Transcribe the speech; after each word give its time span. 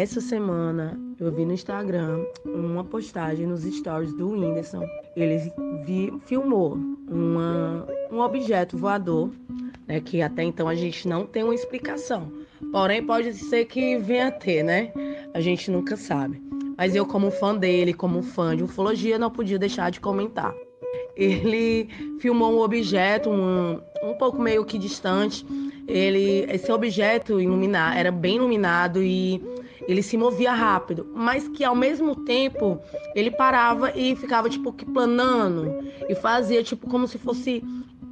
Essa 0.00 0.18
semana 0.18 0.98
eu 1.20 1.30
vi 1.30 1.44
no 1.44 1.52
Instagram 1.52 2.24
uma 2.46 2.82
postagem 2.82 3.46
nos 3.46 3.64
stories 3.64 4.14
do 4.14 4.30
Whindersson. 4.30 4.82
Ele 5.14 5.52
vi, 5.84 6.10
filmou 6.24 6.78
uma, 7.06 7.86
um 8.10 8.18
objeto 8.18 8.78
voador, 8.78 9.30
né, 9.86 10.00
que 10.00 10.22
até 10.22 10.42
então 10.42 10.68
a 10.68 10.74
gente 10.74 11.06
não 11.06 11.26
tem 11.26 11.42
uma 11.42 11.54
explicação. 11.54 12.32
Porém, 12.72 13.04
pode 13.04 13.34
ser 13.34 13.66
que 13.66 13.98
venha 13.98 14.28
a 14.28 14.32
ter, 14.32 14.62
né? 14.62 14.90
A 15.34 15.40
gente 15.42 15.70
nunca 15.70 15.98
sabe. 15.98 16.42
Mas 16.78 16.96
eu, 16.96 17.04
como 17.04 17.30
fã 17.30 17.54
dele, 17.54 17.92
como 17.92 18.22
fã 18.22 18.56
de 18.56 18.64
ufologia, 18.64 19.18
não 19.18 19.30
podia 19.30 19.58
deixar 19.58 19.90
de 19.90 20.00
comentar. 20.00 20.54
Ele 21.14 21.90
filmou 22.20 22.54
um 22.54 22.60
objeto, 22.60 23.28
um, 23.28 23.78
um 24.02 24.14
pouco 24.14 24.40
meio 24.40 24.64
que 24.64 24.78
distante. 24.78 25.44
Ele, 25.86 26.46
esse 26.50 26.72
objeto 26.72 27.38
iluminar, 27.38 27.98
era 27.98 28.10
bem 28.10 28.36
iluminado 28.36 29.02
e 29.02 29.59
ele 29.90 30.04
se 30.04 30.16
movia 30.16 30.52
rápido, 30.52 31.04
mas 31.12 31.48
que 31.48 31.64
ao 31.64 31.74
mesmo 31.74 32.14
tempo 32.14 32.78
ele 33.12 33.28
parava 33.28 33.90
e 33.96 34.14
ficava 34.14 34.48
tipo 34.48 34.72
que 34.72 34.84
planando 34.84 35.84
e 36.08 36.14
fazia 36.14 36.62
tipo 36.62 36.88
como 36.88 37.08
se 37.08 37.18
fosse 37.18 37.60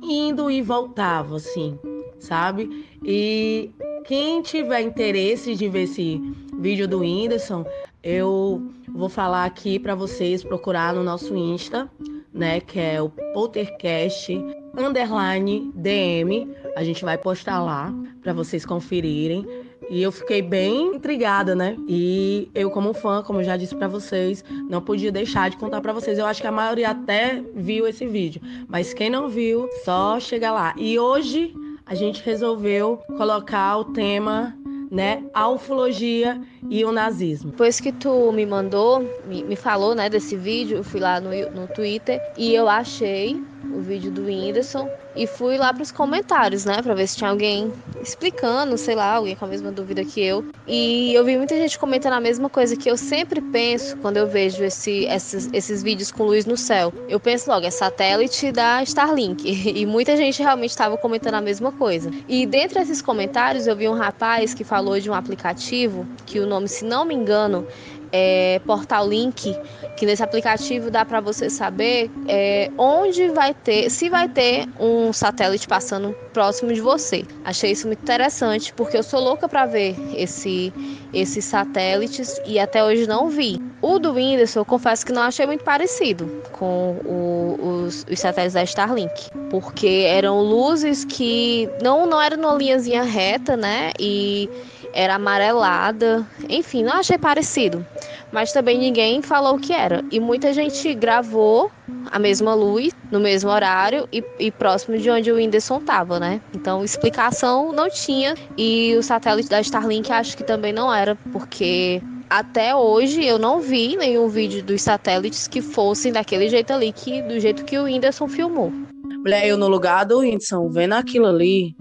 indo 0.02 0.50
e 0.50 0.60
voltava 0.60 1.36
assim, 1.36 1.78
sabe? 2.18 2.84
E 3.04 3.70
quem 4.04 4.42
tiver 4.42 4.80
interesse 4.80 5.54
de 5.54 5.68
ver 5.68 5.82
esse 5.82 6.20
vídeo 6.58 6.88
do 6.88 6.98
Whindersson, 6.98 7.64
eu 8.02 8.60
vou 8.88 9.08
falar 9.08 9.44
aqui 9.44 9.78
para 9.78 9.94
vocês 9.94 10.42
procurar 10.42 10.92
no 10.92 11.04
nosso 11.04 11.36
Insta, 11.36 11.88
né, 12.34 12.58
que 12.58 12.80
é 12.80 13.00
o 13.00 13.08
Poltercast 13.08 14.32
underline 14.76 15.70
DM. 15.76 16.48
A 16.74 16.82
gente 16.82 17.04
vai 17.04 17.16
postar 17.16 17.62
lá 17.62 17.94
para 18.20 18.32
vocês 18.32 18.66
conferirem. 18.66 19.46
E 19.90 20.02
eu 20.02 20.12
fiquei 20.12 20.42
bem 20.42 20.94
intrigada, 20.94 21.54
né? 21.54 21.76
E 21.88 22.50
eu, 22.54 22.70
como 22.70 22.92
fã, 22.92 23.22
como 23.22 23.42
já 23.42 23.56
disse 23.56 23.74
para 23.74 23.88
vocês, 23.88 24.44
não 24.68 24.80
podia 24.80 25.10
deixar 25.10 25.50
de 25.50 25.56
contar 25.56 25.80
para 25.80 25.92
vocês. 25.92 26.18
Eu 26.18 26.26
acho 26.26 26.40
que 26.40 26.46
a 26.46 26.52
maioria 26.52 26.90
até 26.90 27.42
viu 27.54 27.86
esse 27.86 28.06
vídeo, 28.06 28.40
mas 28.68 28.92
quem 28.92 29.08
não 29.08 29.28
viu, 29.28 29.68
só 29.84 30.20
chega 30.20 30.50
lá. 30.50 30.74
E 30.76 30.98
hoje 30.98 31.54
a 31.86 31.94
gente 31.94 32.22
resolveu 32.22 32.98
colocar 33.16 33.78
o 33.78 33.84
tema 33.86 34.54
né, 34.90 35.22
a 35.34 35.48
ufologia 35.48 36.40
e 36.68 36.84
o 36.84 36.92
nazismo. 36.92 37.50
Depois 37.50 37.80
que 37.80 37.92
tu 37.92 38.32
me 38.32 38.46
mandou, 38.46 39.00
me, 39.26 39.42
me 39.42 39.56
falou, 39.56 39.94
né, 39.94 40.08
desse 40.08 40.36
vídeo, 40.36 40.78
eu 40.78 40.84
fui 40.84 41.00
lá 41.00 41.20
no, 41.20 41.30
no 41.50 41.68
Twitter 41.68 42.20
e 42.36 42.54
eu 42.54 42.68
achei 42.68 43.40
o 43.72 43.80
vídeo 43.80 44.10
do 44.10 44.24
Whindersson 44.24 44.88
e 45.16 45.26
fui 45.26 45.56
lá 45.56 45.72
para 45.72 45.82
os 45.82 45.90
comentários, 45.90 46.64
né, 46.64 46.80
para 46.80 46.94
ver 46.94 47.06
se 47.08 47.16
tinha 47.16 47.30
alguém 47.30 47.72
explicando, 48.00 48.78
sei 48.78 48.94
lá, 48.94 49.14
alguém 49.14 49.34
com 49.34 49.44
a 49.44 49.48
mesma 49.48 49.72
dúvida 49.72 50.04
que 50.04 50.20
eu. 50.20 50.44
E 50.66 51.12
eu 51.12 51.24
vi 51.24 51.36
muita 51.36 51.56
gente 51.56 51.78
comentando 51.78 52.12
a 52.12 52.20
mesma 52.20 52.48
coisa 52.48 52.76
que 52.76 52.88
eu 52.88 52.96
sempre 52.96 53.40
penso 53.40 53.96
quando 53.96 54.16
eu 54.16 54.28
vejo 54.28 54.62
esse, 54.62 55.06
esses, 55.06 55.50
esses 55.52 55.82
vídeos 55.82 56.12
com 56.12 56.24
luz 56.24 56.46
no 56.46 56.56
céu. 56.56 56.92
Eu 57.08 57.18
penso 57.18 57.50
logo, 57.50 57.66
é 57.66 57.70
satélite 57.70 58.52
da 58.52 58.82
Starlink. 58.82 59.48
E 59.78 59.86
muita 59.86 60.16
gente 60.16 60.42
realmente 60.42 60.70
estava 60.70 60.96
comentando 60.96 61.34
a 61.34 61.40
mesma 61.40 61.70
coisa. 61.70 62.10
E 62.26 62.46
dentre 62.46 62.80
esses 62.80 63.02
comentários 63.02 63.66
eu 63.66 63.76
vi 63.76 63.88
um 63.88 63.94
rapaz 63.94 64.54
que 64.54 64.64
falou 64.64 64.98
de 64.98 65.10
um 65.10 65.14
aplicativo 65.14 66.06
que 66.26 66.40
o 66.40 66.46
nome, 66.46 66.68
se 66.68 66.84
não 66.84 67.04
me 67.04 67.14
engano, 67.14 67.66
é, 68.12 68.60
Portal 68.64 69.08
Link, 69.08 69.56
que 69.96 70.06
nesse 70.06 70.22
aplicativo 70.22 70.90
dá 70.90 71.04
para 71.04 71.20
você 71.20 71.50
saber 71.50 72.10
é, 72.26 72.70
onde 72.78 73.28
vai 73.28 73.52
ter, 73.52 73.90
se 73.90 74.08
vai 74.08 74.28
ter 74.28 74.68
um 74.78 75.12
satélite 75.12 75.66
passando 75.66 76.14
próximo 76.32 76.72
de 76.72 76.80
você. 76.80 77.24
Achei 77.44 77.72
isso 77.72 77.86
muito 77.86 78.02
interessante, 78.02 78.72
porque 78.74 78.96
eu 78.96 79.02
sou 79.02 79.20
louca 79.20 79.48
para 79.48 79.66
ver 79.66 79.96
esse, 80.14 80.72
esses 81.12 81.44
satélites 81.44 82.40
e 82.46 82.58
até 82.58 82.84
hoje 82.84 83.06
não 83.06 83.28
vi. 83.28 83.60
O 83.80 83.98
do 83.98 84.12
Whindersson, 84.12 84.60
eu 84.60 84.64
confesso 84.64 85.06
que 85.06 85.12
não 85.12 85.22
achei 85.22 85.46
muito 85.46 85.62
parecido 85.62 86.42
com 86.52 86.96
o, 87.04 87.84
os, 87.84 88.04
os, 88.10 88.18
satélites 88.18 88.54
da 88.54 88.64
Starlink, 88.64 89.30
porque 89.50 90.04
eram 90.08 90.40
luzes 90.42 91.04
que 91.04 91.68
não, 91.82 92.06
não 92.06 92.20
eram 92.20 92.36
numa 92.36 92.54
linhazinha 92.54 93.02
reta, 93.02 93.56
né? 93.56 93.92
E 93.98 94.50
era 94.92 95.14
amarelada. 95.14 96.26
Enfim, 96.48 96.82
não 96.82 96.94
achei 96.94 97.18
parecido. 97.18 97.86
Mas 98.30 98.52
também 98.52 98.78
ninguém 98.78 99.22
falou 99.22 99.56
o 99.56 99.58
que 99.58 99.72
era. 99.72 100.04
E 100.10 100.20
muita 100.20 100.52
gente 100.52 100.94
gravou 100.94 101.70
a 102.10 102.18
mesma 102.18 102.54
luz, 102.54 102.92
no 103.10 103.20
mesmo 103.20 103.50
horário 103.50 104.08
e, 104.12 104.22
e 104.38 104.50
próximo 104.50 104.98
de 104.98 105.10
onde 105.10 105.32
o 105.32 105.36
Whindersson 105.36 105.78
estava, 105.78 106.20
né? 106.20 106.40
Então, 106.54 106.84
explicação 106.84 107.72
não 107.72 107.88
tinha. 107.88 108.34
E 108.56 108.94
o 108.96 109.02
satélite 109.02 109.48
da 109.48 109.60
Starlink 109.60 110.12
acho 110.12 110.36
que 110.36 110.44
também 110.44 110.72
não 110.72 110.92
era, 110.92 111.16
porque 111.32 112.02
até 112.28 112.74
hoje 112.74 113.24
eu 113.24 113.38
não 113.38 113.60
vi 113.60 113.96
nenhum 113.96 114.28
vídeo 114.28 114.62
dos 114.62 114.82
satélites 114.82 115.48
que 115.48 115.62
fossem 115.62 116.12
daquele 116.12 116.48
jeito 116.48 116.72
ali, 116.72 116.92
que, 116.92 117.22
do 117.22 117.40
jeito 117.40 117.64
que 117.64 117.78
o 117.78 117.84
Whindersson 117.84 118.28
filmou. 118.28 118.70
Mulher, 119.18 119.46
eu 119.46 119.56
no 119.56 119.68
lugar 119.68 120.04
do 120.04 120.18
Whindersson, 120.18 120.68
vendo 120.68 120.92
aquilo 120.92 121.26
ali, 121.26 121.74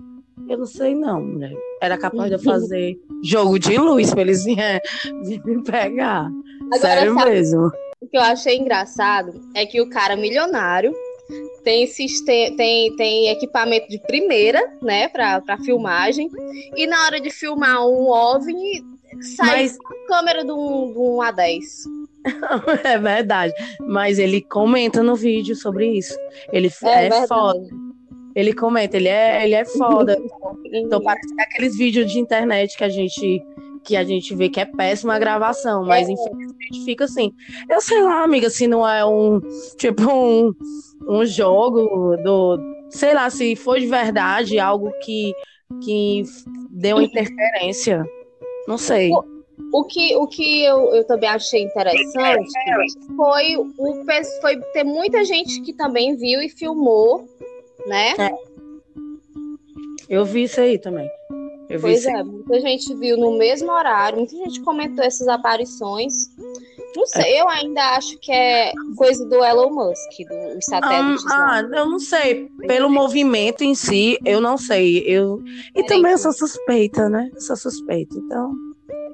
eu 0.47 0.57
não 0.57 0.66
sei 0.66 0.95
não, 0.95 1.22
mulher. 1.22 1.67
Era 1.82 1.98
capaz 1.98 2.30
de 2.30 2.44
fazer 2.44 2.98
jogo 3.24 3.60
de 3.60 3.78
luz 3.78 4.12
pra 4.12 4.22
eles 4.22 4.44
virem 4.46 4.82
me 5.46 5.64
pegar. 5.64 6.30
Agora, 6.74 6.80
Sério 6.80 7.16
mesmo. 7.16 7.72
O 8.02 8.08
que 8.08 8.18
eu 8.18 8.22
achei 8.22 8.58
engraçado 8.58 9.34
é 9.56 9.66
que 9.66 9.82
o 9.82 9.90
cara 9.90 10.16
milionário 10.16 10.94
tem, 11.64 11.88
tem, 12.56 12.96
tem 12.96 13.30
equipamento 13.30 13.90
de 13.90 14.00
primeira, 14.00 14.62
né, 14.82 15.10
pra, 15.10 15.42
pra 15.42 15.58
filmagem. 15.58 16.30
E 16.76 16.88
na 16.88 17.06
hora 17.06 17.20
de 17.20 17.30
filmar 17.30 17.86
um 17.86 18.10
OVNI, 18.10 18.84
sai 19.38 19.64
Mas... 19.64 19.78
a 19.78 20.08
câmera 20.08 20.46
de 20.46 20.52
um, 20.52 20.92
de 20.94 21.00
um 21.00 21.18
A10. 21.18 21.62
é 22.84 22.98
verdade. 22.98 23.54
Mas 23.82 24.20
ele 24.20 24.42
comenta 24.42 25.04
no 25.04 25.16
vídeo 25.16 25.56
sobre 25.56 25.98
isso. 25.98 26.18
Ele 26.52 26.72
é, 26.84 27.08
é 27.08 27.28
foda. 27.28 27.68
Ele 28.38 28.53
comenta, 28.53 28.96
ele 28.96 29.08
é, 29.08 29.44
ele 29.44 29.56
é 29.56 29.66
foda. 29.66 30.16
então 30.72 31.02
parece 31.02 31.34
é 31.40 31.42
aqueles 31.42 31.75
vídeos 31.75 32.12
de 32.12 32.20
internet 32.20 32.78
que 32.78 32.84
a 32.84 32.90
gente 32.90 33.44
que 33.84 33.96
a 33.96 34.03
gente 34.03 34.36
vê 34.36 34.48
que 34.48 34.59
é 34.59 34.66
péssima 34.66 35.16
a 35.16 35.20
gravação, 35.20 35.84
mas 35.84 36.08
é. 36.08 36.12
infelizmente 36.12 36.86
fica 36.86 37.06
assim. 37.06 37.31
Eu 37.68 37.81
sei 37.81 38.00
lá, 38.03 38.22
amiga, 38.22 38.48
se 38.50 38.68
não 38.68 38.88
é 38.88 39.03
um 39.03 39.40
tipo 39.78 40.03
um, 40.03 40.53
um 41.08 41.25
jogo 41.25 42.16
do, 42.18 42.59
sei 42.92 43.16
lá, 43.16 43.28
se 43.31 43.56
for 43.56 43.80
de 43.80 43.88
verdade 43.88 44.59
algo 44.59 44.92
que 45.04 45.34
que 45.84 46.22
deu 46.69 47.02
interferência. 47.02 48.06
Não 48.68 48.78
sei. 48.78 49.09
O, 49.09 49.24
o 49.80 49.84
que, 49.86 50.16
o 50.16 50.28
que 50.28 50.64
eu, 50.64 50.94
eu 50.94 51.08
também 51.08 51.30
achei 51.30 51.64
interessante 51.64 52.52
foi, 53.16 53.58
o, 53.58 54.06
foi 54.42 54.59
ter 54.74 54.84
muita 54.84 55.24
gente 55.24 55.59
que 55.62 55.74
também 55.74 56.16
viu 56.16 56.40
e 56.40 56.50
filmou 56.50 57.25
né? 57.88 58.14
É. 58.18 58.30
Eu 60.09 60.24
vi 60.25 60.44
isso 60.44 60.62
aí 60.62 60.78
também. 60.80 61.09
Eu 61.70 61.81
pois 61.81 62.06
é, 62.06 62.24
muita 62.24 62.62
gente 62.62 62.94
viu 62.96 63.18
no 63.18 63.38
mesmo 63.38 63.70
horário, 63.72 64.20
muita 64.20 64.36
gente 64.38 64.62
comentou 64.62 65.03
essas 65.03 65.28
aparições. 65.28 66.14
Não 66.96 67.06
sei, 67.06 67.34
é. 67.34 67.42
eu 67.42 67.50
ainda 67.50 67.81
acho 67.98 68.18
que 68.20 68.31
é 68.31 68.72
coisa 68.96 69.25
do 69.25 69.44
Elon 69.44 69.70
Musk, 69.70 70.09
dos 70.30 70.66
satélites. 70.66 71.25
Ah, 71.30 71.58
ah, 71.58 71.62
eu 71.62 71.86
não 71.90 72.00
sei. 72.00 72.50
Pelo 72.66 72.90
movimento 72.90 73.64
em 73.64 73.75
si, 73.75 74.18
eu 74.25 74.40
não 74.40 74.58
sei. 74.58 75.00
Eu... 75.00 75.44
E 75.75 75.81
é, 75.81 75.84
também 75.86 76.14
eu 76.14 76.18
sou 76.18 76.31
suspeita, 76.31 77.10
né? 77.10 77.30
Eu 77.34 77.42
sou 77.42 77.57
suspeita, 77.57 78.18
então. 78.18 78.54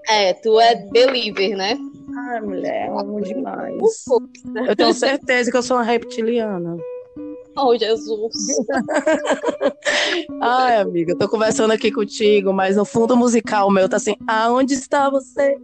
É, 0.08 0.34
tu 0.34 0.60
é 0.60 0.76
believer, 0.92 1.58
né? 1.58 1.78
Ai, 2.30 2.42
mulher, 2.42 2.90
amo 2.90 3.20
demais. 3.20 3.76
Eu 4.68 4.76
tenho 4.76 4.94
certeza 4.94 5.50
que 5.50 5.58
eu 5.58 5.64
sou 5.64 5.78
uma 5.78 5.84
reptiliana. 5.84 6.78
Oh, 7.56 7.78
Jesus. 7.78 8.34
Ai, 10.42 10.78
amiga, 10.78 11.16
tô 11.18 11.30
conversando 11.30 11.72
aqui 11.72 11.92
contigo, 11.92 12.52
mas 12.52 12.76
no 12.76 12.86
fundo 12.86 13.16
musical 13.16 13.70
meu 13.70 13.88
tá 13.88 13.98
assim: 13.98 14.16
aonde 14.28 14.74
está 14.74 15.10
você? 15.10 15.58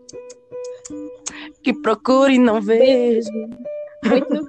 Que 1.64 1.74
procure 1.74 2.36
e 2.36 2.40
não 2.40 2.62
vejo. 2.62 3.30
Muito 4.06 4.34
no 4.34 4.46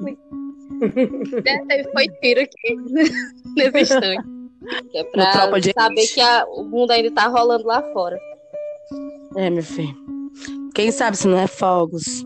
Foi 1.93 2.09
tiro 2.21 2.41
aqui 2.43 2.77
nesse 3.57 3.81
instante. 3.81 4.25
é 4.95 5.05
pra 5.05 5.33
saber 5.75 6.07
que 6.07 6.21
a, 6.21 6.45
o 6.47 6.65
mundo 6.65 6.91
ainda 6.91 7.11
tá 7.11 7.27
rolando 7.27 7.67
lá 7.67 7.83
fora. 7.93 8.19
É, 9.37 9.49
meu 9.49 9.63
filho. 9.63 9.97
Quem 10.75 10.91
sabe 10.91 11.17
se 11.17 11.27
não 11.27 11.39
é 11.39 11.47
fogos? 11.47 12.25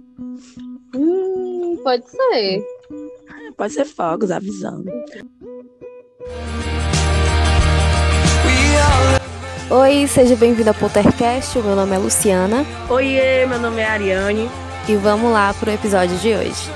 Hum, 0.95 1.79
pode 1.83 2.09
ser. 2.09 2.74
Pode 3.57 3.73
ser 3.73 3.85
fogos 3.85 4.31
avisando. 4.31 4.91
Oi, 9.71 10.07
seja 10.07 10.37
bem-vindo 10.37 10.69
ao 10.69 10.75
Pottercast. 10.75 11.59
O 11.59 11.63
meu 11.63 11.77
nome 11.77 11.95
é 11.95 11.99
Luciana. 11.99 12.65
Oiê, 12.89 13.47
meu 13.47 13.59
nome 13.59 13.81
é 13.81 13.87
Ariane. 13.87 14.51
E 14.89 14.97
vamos 14.97 15.33
lá 15.33 15.55
pro 15.55 15.71
episódio 15.71 16.17
de 16.19 16.35
hoje. 16.35 16.71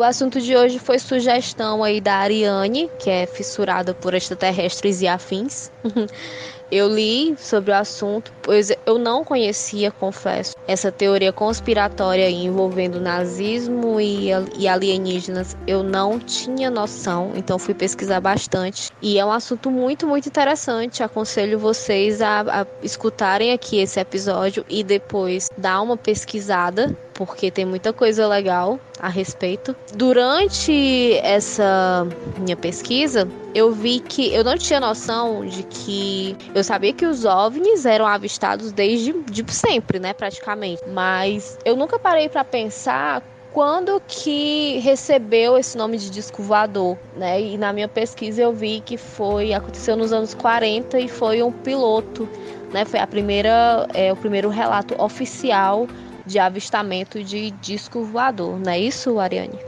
O 0.00 0.02
assunto 0.02 0.40
de 0.40 0.56
hoje 0.56 0.78
foi 0.78 0.98
sugestão 0.98 1.84
aí 1.84 2.00
da 2.00 2.14
Ariane, 2.14 2.90
que 2.98 3.10
é 3.10 3.26
fissurada 3.26 3.92
por 3.92 4.14
extraterrestres 4.14 5.02
e 5.02 5.06
afins. 5.06 5.70
Eu 6.72 6.88
li 6.88 7.34
sobre 7.36 7.72
o 7.72 7.74
assunto, 7.74 8.32
pois 8.42 8.70
eu 8.86 8.96
não 8.96 9.24
conhecia, 9.24 9.90
confesso, 9.90 10.54
essa 10.68 10.92
teoria 10.92 11.32
conspiratória 11.32 12.30
envolvendo 12.30 13.00
nazismo 13.00 14.00
e, 14.00 14.30
alienígenas. 14.68 15.56
Eu 15.66 15.82
não 15.82 16.20
tinha 16.20 16.70
noção, 16.70 17.32
então 17.34 17.58
fui 17.58 17.74
pesquisar 17.74 18.20
bastante. 18.20 18.92
E 19.02 19.18
é 19.18 19.26
um 19.26 19.32
assunto 19.32 19.68
muito, 19.68 20.06
muito 20.06 20.28
interessante. 20.28 21.02
Aconselho 21.02 21.58
vocês 21.58 22.22
a, 22.22 22.62
a 22.62 22.66
escutarem 22.84 23.52
aqui 23.52 23.80
esse 23.80 23.98
episódio 23.98 24.64
e 24.68 24.84
depois 24.84 25.48
dar 25.58 25.82
uma 25.82 25.96
pesquisada 25.96 26.96
porque 27.20 27.50
tem 27.50 27.66
muita 27.66 27.92
coisa 27.92 28.26
legal 28.26 28.80
a 28.98 29.10
respeito. 29.10 29.76
Durante 29.92 31.18
essa 31.22 32.08
minha 32.38 32.56
pesquisa, 32.56 33.28
eu 33.54 33.72
vi 33.72 34.00
que 34.00 34.32
eu 34.32 34.42
não 34.42 34.56
tinha 34.56 34.80
noção 34.80 35.44
de 35.44 35.62
que 35.64 36.34
eu 36.54 36.64
sabia 36.64 36.94
que 36.94 37.04
os 37.04 37.26
OVNIs 37.26 37.84
eram 37.84 38.06
avistados 38.06 38.72
desde 38.72 39.12
de 39.24 39.44
sempre, 39.52 39.98
né, 39.98 40.14
praticamente. 40.14 40.82
Mas 40.88 41.58
eu 41.62 41.76
nunca 41.76 41.98
parei 41.98 42.26
para 42.26 42.42
pensar 42.42 43.22
quando 43.52 44.00
que 44.08 44.78
recebeu 44.78 45.58
esse 45.58 45.76
nome 45.76 45.98
de 45.98 46.08
disco 46.08 46.42
voador, 46.42 46.96
né? 47.14 47.38
E 47.38 47.58
na 47.58 47.70
minha 47.70 47.88
pesquisa 47.88 48.40
eu 48.40 48.54
vi 48.54 48.80
que 48.80 48.96
foi 48.96 49.52
aconteceu 49.52 49.94
nos 49.94 50.10
anos 50.10 50.32
40 50.32 50.98
e 50.98 51.06
foi 51.06 51.42
um 51.42 51.52
piloto, 51.52 52.26
né? 52.72 52.86
Foi 52.86 52.98
a 52.98 53.06
primeira 53.06 53.86
é, 53.92 54.10
o 54.10 54.16
primeiro 54.16 54.48
relato 54.48 54.94
oficial 55.02 55.86
de 56.26 56.38
avistamento 56.38 57.22
de 57.22 57.50
disco 57.52 58.02
voador, 58.02 58.58
não 58.58 58.72
é 58.72 58.78
isso, 58.78 59.18
Ariane? 59.18 59.58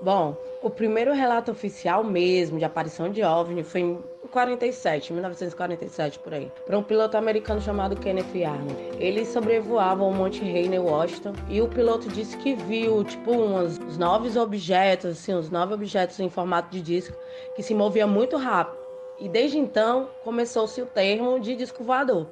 Bom, 0.00 0.36
o 0.62 0.70
primeiro 0.70 1.12
relato 1.12 1.50
oficial 1.50 2.02
mesmo 2.02 2.58
de 2.58 2.64
aparição 2.64 3.10
de 3.10 3.22
OVNI 3.22 3.62
foi 3.62 3.80
em 3.82 3.98
47, 4.30 5.12
1947 5.12 6.18
por 6.18 6.34
aí, 6.34 6.50
para 6.66 6.76
um 6.76 6.82
piloto 6.82 7.16
americano 7.16 7.60
chamado 7.60 7.96
Kenneth 7.96 8.44
Arnold. 8.44 8.76
Ele 8.98 9.24
sobrevoava 9.24 10.04
o 10.04 10.12
Monte 10.12 10.40
Rainier, 10.40 10.82
Washington, 10.82 11.32
e 11.48 11.60
o 11.62 11.68
piloto 11.68 12.08
disse 12.08 12.36
que 12.36 12.54
viu 12.54 13.04
tipo 13.04 13.32
uns, 13.32 13.78
uns 13.78 13.96
nove 13.96 14.38
objetos, 14.38 15.12
assim, 15.12 15.34
uns 15.34 15.50
nove 15.50 15.74
objetos 15.74 16.18
em 16.20 16.28
formato 16.28 16.70
de 16.70 16.82
disco 16.82 17.16
que 17.54 17.62
se 17.62 17.74
movia 17.74 18.06
muito 18.06 18.36
rápido. 18.36 18.76
E 19.18 19.28
desde 19.28 19.58
então 19.58 20.10
começou-se 20.22 20.82
o 20.82 20.86
termo 20.86 21.40
de 21.40 21.56
disco 21.56 21.82
voador. 21.82 22.26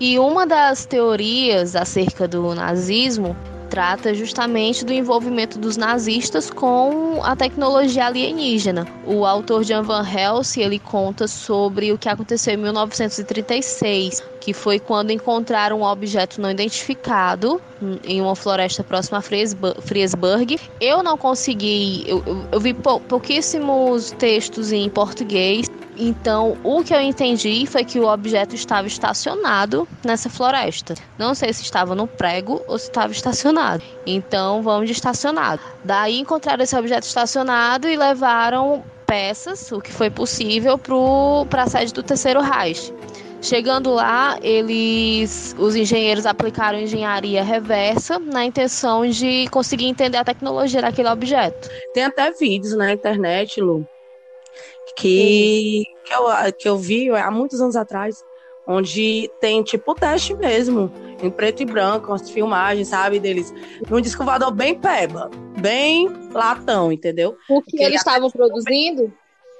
E 0.00 0.18
uma 0.18 0.44
das 0.44 0.84
teorias 0.84 1.76
acerca 1.76 2.26
do 2.26 2.52
nazismo 2.52 3.36
trata 3.70 4.12
justamente 4.12 4.84
do 4.84 4.92
envolvimento 4.92 5.56
dos 5.56 5.76
nazistas 5.76 6.50
com 6.50 7.20
a 7.22 7.36
tecnologia 7.36 8.06
alienígena. 8.06 8.86
O 9.06 9.24
autor 9.24 9.62
Jan 9.62 9.82
Van 9.82 10.04
Helsing 10.04 10.62
ele 10.62 10.78
conta 10.80 11.28
sobre 11.28 11.92
o 11.92 11.98
que 11.98 12.08
aconteceu 12.08 12.54
em 12.54 12.56
1936, 12.56 14.22
que 14.40 14.52
foi 14.52 14.80
quando 14.80 15.12
encontraram 15.12 15.80
um 15.80 15.84
objeto 15.84 16.40
não 16.40 16.50
identificado 16.50 17.62
em 18.04 18.20
uma 18.20 18.36
floresta 18.36 18.82
próxima 18.82 19.18
a 19.18 19.22
Friesburg. 19.22 20.58
Eu 20.80 21.02
não 21.02 21.16
consegui, 21.16 22.04
eu, 22.06 22.22
eu, 22.50 22.60
vi 22.60 22.74
pou, 22.74 23.00
pouquíssimos 23.00 24.10
textos 24.12 24.72
em 24.72 24.88
português 24.88 25.66
então, 25.96 26.56
o 26.64 26.82
que 26.82 26.92
eu 26.92 27.00
entendi 27.00 27.66
foi 27.66 27.84
que 27.84 28.00
o 28.00 28.08
objeto 28.08 28.54
estava 28.54 28.86
estacionado 28.86 29.86
nessa 30.04 30.28
floresta. 30.28 30.94
Não 31.18 31.34
sei 31.34 31.52
se 31.52 31.62
estava 31.62 31.94
no 31.94 32.06
prego 32.06 32.60
ou 32.66 32.78
se 32.78 32.88
estava 32.88 33.12
estacionado. 33.12 33.82
Então, 34.04 34.62
vamos 34.62 34.86
de 34.86 34.92
estacionado. 34.92 35.62
Daí 35.84 36.18
encontraram 36.18 36.64
esse 36.64 36.76
objeto 36.76 37.04
estacionado 37.04 37.88
e 37.88 37.96
levaram 37.96 38.82
peças, 39.06 39.70
o 39.70 39.80
que 39.80 39.92
foi 39.92 40.10
possível, 40.10 40.80
para 41.48 41.64
a 41.64 41.68
sede 41.68 41.92
do 41.92 42.02
terceiro 42.02 42.40
Reich. 42.40 42.92
Chegando 43.44 43.92
lá, 43.92 44.38
eles, 44.40 45.54
os 45.58 45.76
engenheiros 45.76 46.24
aplicaram 46.24 46.78
engenharia 46.78 47.44
reversa 47.44 48.18
na 48.18 48.42
intenção 48.42 49.06
de 49.06 49.46
conseguir 49.48 49.84
entender 49.84 50.16
a 50.16 50.24
tecnologia 50.24 50.80
daquele 50.80 51.10
objeto. 51.10 51.68
Tem 51.92 52.04
até 52.04 52.30
vídeos 52.30 52.74
na 52.74 52.90
internet, 52.90 53.60
Lu, 53.60 53.86
que, 54.96 55.84
que, 56.06 56.14
eu, 56.14 56.24
que 56.58 56.66
eu 56.66 56.78
vi 56.78 57.10
há 57.10 57.30
muitos 57.30 57.60
anos 57.60 57.76
atrás, 57.76 58.24
onde 58.66 59.30
tem 59.42 59.62
tipo 59.62 59.94
teste 59.94 60.32
mesmo, 60.32 60.90
em 61.22 61.28
preto 61.30 61.62
e 61.62 61.66
branco, 61.66 62.14
as 62.14 62.30
filmagens, 62.30 62.88
sabe, 62.88 63.20
deles. 63.20 63.52
Um 63.90 64.00
disco 64.00 64.24
voador 64.24 64.52
bem 64.52 64.74
peba, 64.74 65.30
bem 65.60 66.08
latão, 66.32 66.90
entendeu? 66.90 67.36
O 67.50 67.60
que 67.60 67.82
eles 67.82 68.00
estavam 68.00 68.30
produzindo? 68.30 69.12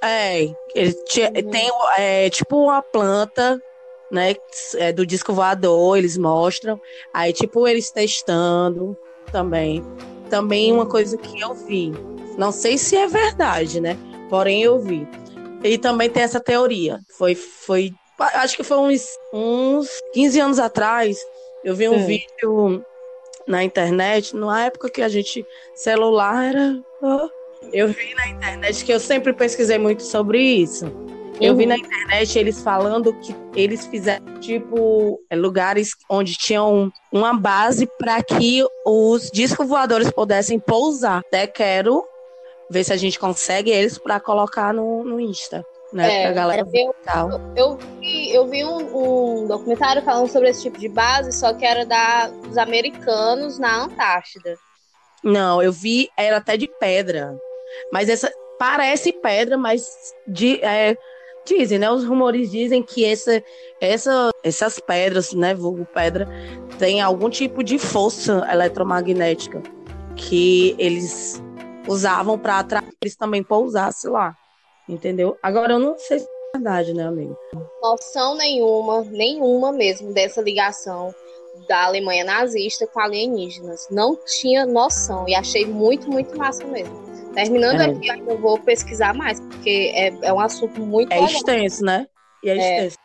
É, 0.02 0.44
ele 0.74 0.94
uhum. 0.94 1.50
tem 1.50 1.70
é, 1.98 2.30
tipo 2.30 2.64
uma 2.64 2.80
planta, 2.80 3.60
né, 4.10 4.34
é, 4.76 4.92
do 4.92 5.06
disco 5.06 5.32
voador, 5.32 5.98
eles 5.98 6.16
mostram, 6.16 6.80
aí 7.12 7.32
tipo 7.32 7.66
eles 7.66 7.90
testando 7.90 8.96
também. 9.30 9.84
Também 10.30 10.72
uma 10.72 10.86
coisa 10.86 11.16
que 11.16 11.40
eu 11.40 11.54
vi, 11.54 11.92
não 12.36 12.50
sei 12.50 12.78
se 12.78 12.96
é 12.96 13.06
verdade, 13.06 13.80
né, 13.80 13.96
porém 14.28 14.62
eu 14.62 14.78
vi 14.78 15.06
e 15.64 15.78
também 15.78 16.10
tem 16.10 16.22
essa 16.22 16.38
teoria. 16.38 17.00
Foi, 17.16 17.34
foi 17.34 17.92
acho 18.18 18.56
que 18.56 18.62
foi 18.62 18.76
uns, 18.76 19.06
uns 19.32 19.88
15 20.12 20.40
anos 20.40 20.58
atrás, 20.58 21.18
eu 21.64 21.74
vi 21.74 21.88
um 21.88 21.98
Sim. 21.98 22.06
vídeo 22.06 22.84
na 23.46 23.64
internet, 23.64 24.36
na 24.36 24.66
época 24.66 24.90
que 24.90 25.02
a 25.02 25.08
gente 25.08 25.44
celular 25.74 26.44
era. 26.44 26.82
eu 27.72 27.88
vi 27.88 28.14
na 28.14 28.28
internet 28.28 28.84
que 28.84 28.92
eu 28.92 29.00
sempre 29.00 29.32
pesquisei 29.32 29.78
muito 29.78 30.02
sobre 30.02 30.40
isso. 30.40 30.84
Eu 31.40 31.52
uhum. 31.52 31.58
vi 31.58 31.66
na 31.66 31.76
internet 31.76 32.38
eles 32.38 32.62
falando 32.62 33.12
que 33.14 33.34
eles 33.54 33.86
fizeram 33.86 34.38
tipo 34.38 35.20
é, 35.28 35.34
lugares 35.34 35.90
onde 36.08 36.34
tinham 36.34 36.92
uma 37.12 37.34
base 37.34 37.88
para 37.98 38.22
que 38.22 38.64
os 38.86 39.30
discos 39.32 39.66
voadores 39.66 40.10
pudessem 40.10 40.58
pousar. 40.58 41.18
Até 41.18 41.46
quero 41.46 42.04
ver 42.70 42.84
se 42.84 42.92
a 42.92 42.96
gente 42.96 43.18
consegue 43.18 43.70
eles 43.70 43.98
para 43.98 44.20
colocar 44.20 44.72
no, 44.72 45.04
no 45.04 45.20
Insta. 45.20 45.64
Né, 45.92 46.24
é, 46.24 46.32
galera 46.32 46.66
eu, 46.74 46.92
eu, 47.14 47.40
eu, 47.54 47.78
vi, 48.00 48.34
eu 48.34 48.46
vi 48.48 48.64
um, 48.64 49.42
um, 49.42 49.46
documentário 49.46 50.02
falando 50.02 50.28
sobre 50.28 50.48
esse 50.48 50.62
tipo 50.62 50.76
de 50.76 50.88
base, 50.88 51.30
só 51.30 51.54
que 51.54 51.64
era 51.64 51.86
da, 51.86 52.26
dos 52.26 52.58
americanos 52.58 53.60
na 53.60 53.84
Antártida. 53.84 54.56
Não, 55.22 55.62
eu 55.62 55.72
vi, 55.72 56.10
era 56.16 56.38
até 56.38 56.56
de 56.56 56.66
pedra. 56.66 57.38
Mas 57.92 58.08
essa 58.08 58.28
parece 58.58 59.12
pedra, 59.12 59.56
mas 59.56 59.86
de, 60.26 60.60
é, 60.64 60.96
dizem, 61.44 61.78
né? 61.78 61.90
Os 61.90 62.04
rumores 62.04 62.50
dizem 62.50 62.82
que 62.82 63.04
essa, 63.04 63.42
essa, 63.80 64.30
essas 64.42 64.78
pedras, 64.78 65.32
né? 65.32 65.54
Vulgo 65.54 65.86
pedra, 65.86 66.28
tem 66.78 67.00
algum 67.00 67.28
tipo 67.28 67.62
de 67.62 67.78
força 67.78 68.46
eletromagnética 68.50 69.62
que 70.16 70.74
eles 70.78 71.42
usavam 71.88 72.38
para 72.38 72.60
atrair 72.60 72.94
eles 73.02 73.16
também 73.16 73.42
pousassem 73.42 74.10
lá. 74.10 74.34
Entendeu? 74.88 75.36
Agora 75.42 75.74
eu 75.74 75.78
não 75.78 75.98
sei 75.98 76.18
se 76.18 76.26
é 76.26 76.58
verdade, 76.58 76.92
né, 76.92 77.06
amigo? 77.06 77.36
Noção 77.82 78.36
nenhuma, 78.36 79.02
nenhuma 79.02 79.72
mesmo 79.72 80.12
dessa 80.12 80.42
ligação 80.42 81.14
da 81.68 81.84
Alemanha 81.84 82.24
nazista 82.24 82.86
com 82.86 83.00
alienígenas. 83.00 83.86
Não 83.90 84.16
tinha 84.16 84.66
noção 84.66 85.28
e 85.28 85.34
achei 85.34 85.64
muito, 85.64 86.10
muito 86.10 86.36
massa 86.36 86.64
mesmo. 86.66 87.13
Terminando 87.34 87.80
é. 87.80 87.84
aqui, 87.86 88.08
eu 88.08 88.38
vou 88.38 88.58
pesquisar 88.58 89.14
mais, 89.14 89.40
porque 89.40 89.92
é, 89.94 90.26
é 90.26 90.32
um 90.32 90.40
assunto 90.40 90.80
muito. 90.80 91.12
É 91.12 91.22
extenso, 91.24 91.84
né? 91.84 92.06
E 92.42 92.48
é, 92.48 92.52
é 92.52 92.56
extenso. 92.56 92.96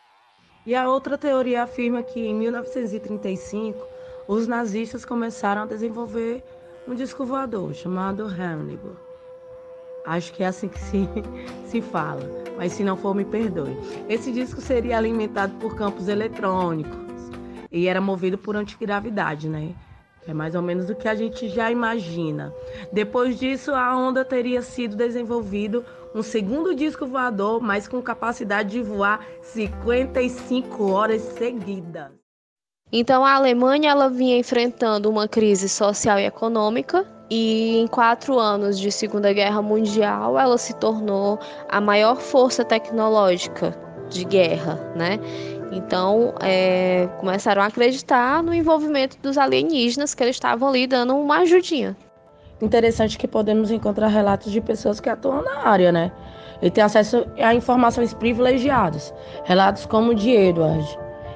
E 0.65 0.75
a 0.75 0.87
outra 0.87 1.17
teoria 1.17 1.63
afirma 1.63 2.03
que 2.03 2.19
em 2.19 2.35
1935 2.35 3.87
os 4.27 4.47
nazistas 4.47 5.03
começaram 5.03 5.63
a 5.63 5.65
desenvolver 5.65 6.43
um 6.87 6.93
disco 6.93 7.25
voador 7.25 7.73
chamado 7.73 8.23
Hannibal. 8.25 8.95
Acho 10.05 10.31
que 10.33 10.43
é 10.43 10.47
assim 10.47 10.67
que 10.67 10.79
se, 10.79 11.07
se 11.65 11.81
fala, 11.81 12.21
mas 12.57 12.73
se 12.73 12.83
não 12.83 12.95
for, 12.95 13.15
me 13.15 13.25
perdoe. 13.25 13.75
Esse 14.07 14.31
disco 14.31 14.61
seria 14.61 14.97
alimentado 14.97 15.53
por 15.55 15.75
campos 15.75 16.07
eletrônicos 16.07 16.97
e 17.71 17.87
era 17.87 18.01
movido 18.01 18.37
por 18.37 18.55
antigravidade, 18.55 19.49
né? 19.49 19.73
É 20.29 20.33
mais 20.33 20.53
ou 20.53 20.61
menos 20.61 20.87
o 20.91 20.95
que 20.95 21.07
a 21.07 21.15
gente 21.15 21.49
já 21.49 21.71
imagina. 21.71 22.53
Depois 22.93 23.39
disso, 23.39 23.71
a 23.71 23.97
onda 23.97 24.23
teria 24.23 24.61
sido 24.61 24.95
desenvolvido 24.95 25.83
um 26.13 26.21
segundo 26.21 26.75
disco 26.75 27.07
voador, 27.07 27.59
mas 27.59 27.87
com 27.87 27.99
capacidade 27.99 28.69
de 28.69 28.81
voar 28.83 29.25
55 29.41 30.91
horas 30.91 31.23
seguidas. 31.23 32.11
Então 32.91 33.25
a 33.25 33.33
Alemanha 33.33 33.89
ela 33.89 34.07
vinha 34.07 34.37
enfrentando 34.37 35.09
uma 35.09 35.27
crise 35.27 35.67
social 35.67 36.19
e 36.19 36.25
econômica 36.25 37.07
e 37.27 37.77
em 37.79 37.87
quatro 37.87 38.37
anos 38.37 38.79
de 38.79 38.91
Segunda 38.91 39.33
Guerra 39.33 39.63
Mundial 39.63 40.37
ela 40.39 40.59
se 40.59 40.75
tornou 40.75 41.39
a 41.67 41.81
maior 41.81 42.17
força 42.17 42.63
tecnológica 42.63 43.75
de 44.09 44.25
guerra, 44.25 44.75
né? 44.95 45.19
Então 45.71 46.33
é, 46.41 47.07
começaram 47.19 47.61
a 47.61 47.65
acreditar 47.65 48.41
no 48.41 48.53
envolvimento 48.53 49.17
dos 49.21 49.37
alienígenas 49.37 50.15
que 50.15 50.23
eles 50.23 50.35
estavam 50.35 50.69
ali 50.69 50.87
dando 50.87 51.15
uma 51.15 51.39
ajudinha. 51.39 51.95
interessante 52.61 53.17
que 53.17 53.27
podemos 53.27 53.71
encontrar 53.71 54.07
relatos 54.07 54.51
de 54.51 54.59
pessoas 54.59 54.99
que 54.99 55.09
atuam 55.09 55.41
na 55.43 55.67
área, 55.67 55.91
né? 55.91 56.11
E 56.61 56.69
tem 56.69 56.83
acesso 56.83 57.25
a 57.37 57.53
informações 57.53 58.13
privilegiadas. 58.13 59.13
Relatos 59.45 59.85
como 59.85 60.11
o 60.11 60.15
de 60.15 60.31
Edward, 60.31 60.85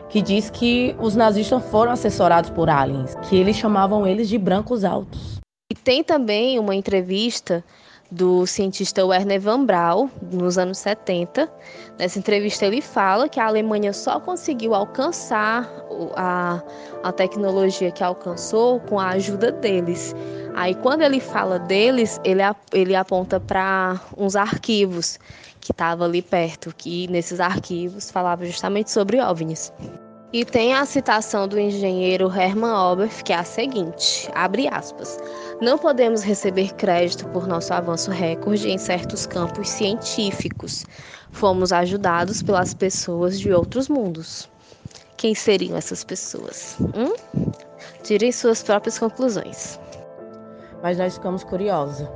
que 0.10 0.22
diz 0.22 0.50
que 0.50 0.96
os 1.00 1.16
nazistas 1.16 1.64
foram 1.72 1.92
assessorados 1.92 2.50
por 2.50 2.70
aliens, 2.70 3.16
que 3.24 3.38
eles 3.38 3.56
chamavam 3.56 4.06
eles 4.06 4.28
de 4.28 4.38
brancos 4.38 4.84
altos. 4.84 5.40
E 5.72 5.76
tem 5.76 6.04
também 6.04 6.60
uma 6.60 6.76
entrevista 6.76 7.64
do 8.12 8.46
cientista 8.46 9.06
Werner 9.06 9.40
Van 9.40 9.66
Braun, 9.66 10.10
nos 10.32 10.58
anos 10.58 10.78
70. 10.78 11.52
Nessa 11.98 12.20
entrevista, 12.20 12.66
ele 12.66 12.82
fala 12.82 13.28
que 13.28 13.40
a 13.40 13.48
Alemanha 13.48 13.92
só 13.92 14.20
conseguiu 14.20 14.76
alcançar 14.76 15.70
a, 16.16 16.62
a 17.04 17.12
tecnologia 17.12 17.92
que 17.92 18.04
alcançou 18.04 18.80
com 18.82 19.00
a 19.00 19.10
ajuda 19.10 19.52
deles. 19.52 20.16
Aí, 20.56 20.76
quando 20.76 21.02
ele 21.02 21.20
fala 21.20 21.58
deles, 21.58 22.20
ele, 22.24 22.42
ele 22.72 22.96
aponta 22.96 23.40
para 23.40 24.00
uns 24.16 24.36
arquivos 24.36 25.20
que 25.60 25.72
estavam 25.72 26.06
ali 26.06 26.22
perto, 26.22 26.74
que 26.76 27.08
nesses 27.08 27.40
arquivos 27.40 28.12
falava 28.12 28.46
justamente 28.46 28.92
sobre 28.92 29.20
OVNIs. 29.20 29.74
E 30.34 30.44
tem 30.44 30.74
a 30.74 30.84
citação 30.84 31.48
do 31.48 31.60
engenheiro 31.60 32.26
Hermann 32.26 32.74
Oberth, 32.74 33.22
que 33.22 33.32
é 33.32 33.36
a 33.36 33.44
seguinte, 33.44 34.28
abre 34.34 34.68
aspas, 34.68 35.20
não 35.62 35.78
podemos 35.78 36.24
receber 36.24 36.74
crédito 36.74 37.28
por 37.28 37.46
nosso 37.46 37.72
avanço 37.72 38.10
recorde 38.10 38.68
em 38.68 38.80
certos 38.80 39.28
campos 39.28 39.70
científicos. 39.70 40.88
Fomos 41.32 41.72
ajudados 41.72 42.42
pelas 42.42 42.74
pessoas 42.74 43.40
de 43.40 43.54
outros 43.54 43.88
mundos. 43.88 44.50
Quem 45.18 45.36
seriam 45.36 45.78
essas 45.78 46.04
pessoas? 46.04 46.78
Hum? 46.82 47.14
Tirem 48.02 48.32
suas 48.32 48.64
próprias 48.64 48.98
conclusões. 48.98 49.80
Mas 50.82 50.98
nós 50.98 51.14
ficamos 51.14 51.44
curiosos 51.44 52.08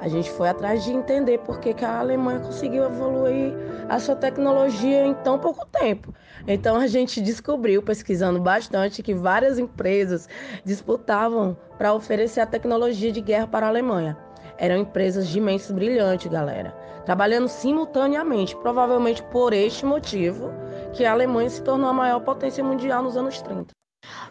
a 0.00 0.08
gente 0.08 0.30
foi 0.30 0.48
atrás 0.48 0.84
de 0.84 0.92
entender 0.92 1.38
por 1.38 1.58
que, 1.58 1.74
que 1.74 1.84
a 1.84 1.98
Alemanha 1.98 2.40
conseguiu 2.40 2.84
evoluir 2.84 3.54
a 3.88 3.98
sua 3.98 4.14
tecnologia 4.14 5.04
em 5.04 5.14
tão 5.14 5.38
pouco 5.38 5.66
tempo. 5.66 6.14
Então 6.46 6.76
a 6.76 6.86
gente 6.86 7.20
descobriu, 7.20 7.82
pesquisando 7.82 8.40
bastante, 8.40 9.02
que 9.02 9.14
várias 9.14 9.58
empresas 9.58 10.28
disputavam 10.64 11.56
para 11.76 11.92
oferecer 11.92 12.40
a 12.40 12.46
tecnologia 12.46 13.10
de 13.10 13.20
guerra 13.20 13.48
para 13.48 13.66
a 13.66 13.68
Alemanha. 13.68 14.16
Eram 14.56 14.76
empresas 14.76 15.28
de 15.28 15.38
imenso 15.38 15.72
brilhante, 15.74 16.28
galera, 16.28 16.74
trabalhando 17.04 17.48
simultaneamente, 17.48 18.56
provavelmente 18.56 19.22
por 19.24 19.52
este 19.52 19.84
motivo 19.84 20.50
que 20.92 21.04
a 21.04 21.12
Alemanha 21.12 21.50
se 21.50 21.62
tornou 21.62 21.88
a 21.88 21.92
maior 21.92 22.20
potência 22.20 22.62
mundial 22.62 23.02
nos 23.02 23.16
anos 23.16 23.40
30. 23.40 23.77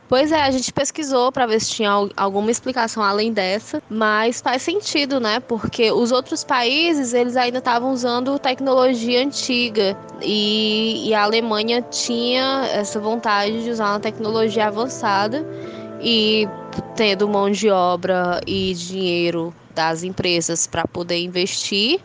Pois 0.09 0.31
é, 0.31 0.41
a 0.41 0.51
gente 0.51 0.71
pesquisou 0.71 1.33
para 1.33 1.45
ver 1.45 1.59
se 1.59 1.71
tinha 1.71 1.91
alguma 2.15 2.49
explicação 2.49 3.03
além 3.03 3.33
dessa, 3.33 3.83
mas 3.89 4.39
faz 4.39 4.61
sentido, 4.61 5.19
né? 5.19 5.41
Porque 5.41 5.91
os 5.91 6.13
outros 6.13 6.45
países, 6.45 7.13
eles 7.13 7.35
ainda 7.35 7.57
estavam 7.57 7.91
usando 7.91 8.39
tecnologia 8.39 9.21
antiga 9.21 9.97
e, 10.21 11.09
e, 11.09 11.13
a 11.13 11.23
Alemanha 11.23 11.81
tinha 11.81 12.69
essa 12.71 13.01
vontade 13.01 13.63
de 13.63 13.69
usar 13.69 13.89
uma 13.89 13.99
tecnologia 13.99 14.67
avançada 14.67 15.45
e 16.01 16.47
tendo 16.95 17.27
mão 17.27 17.51
de 17.51 17.69
obra 17.69 18.39
e 18.47 18.73
dinheiro 18.75 19.53
das 19.75 20.03
empresas 20.03 20.65
para 20.65 20.87
poder 20.87 21.19
investir, 21.19 21.99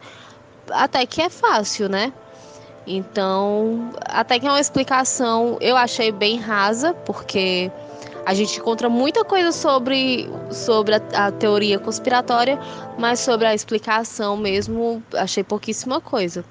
até 0.73 1.07
que 1.07 1.23
é 1.23 1.31
fácil, 1.31 1.89
né? 1.89 2.13
Então, 2.87 3.93
até 4.07 4.41
que 4.41 4.47
é 4.47 4.51
uma 4.51 4.61
explicação, 4.61 5.57
eu 5.61 5.77
achei 5.77 6.11
bem 6.11 6.37
rasa, 6.37 6.93
porque 6.93 7.71
a 8.25 8.35
gente 8.35 8.59
encontra 8.59 8.89
muita 8.89 9.25
coisa 9.25 9.53
sobre, 9.53 10.29
sobre 10.51 10.95
a, 10.95 11.27
a, 11.27 11.33
teoria 11.33 11.79
conspiratória, 11.79 12.59
mas 12.99 13.21
sobre 13.21 13.47
a 13.47 13.55
explicação 13.55 14.37
mesmo, 14.37 15.03
achei 15.15 15.43
pouquíssima 15.43 16.01
coisa. 16.01 16.45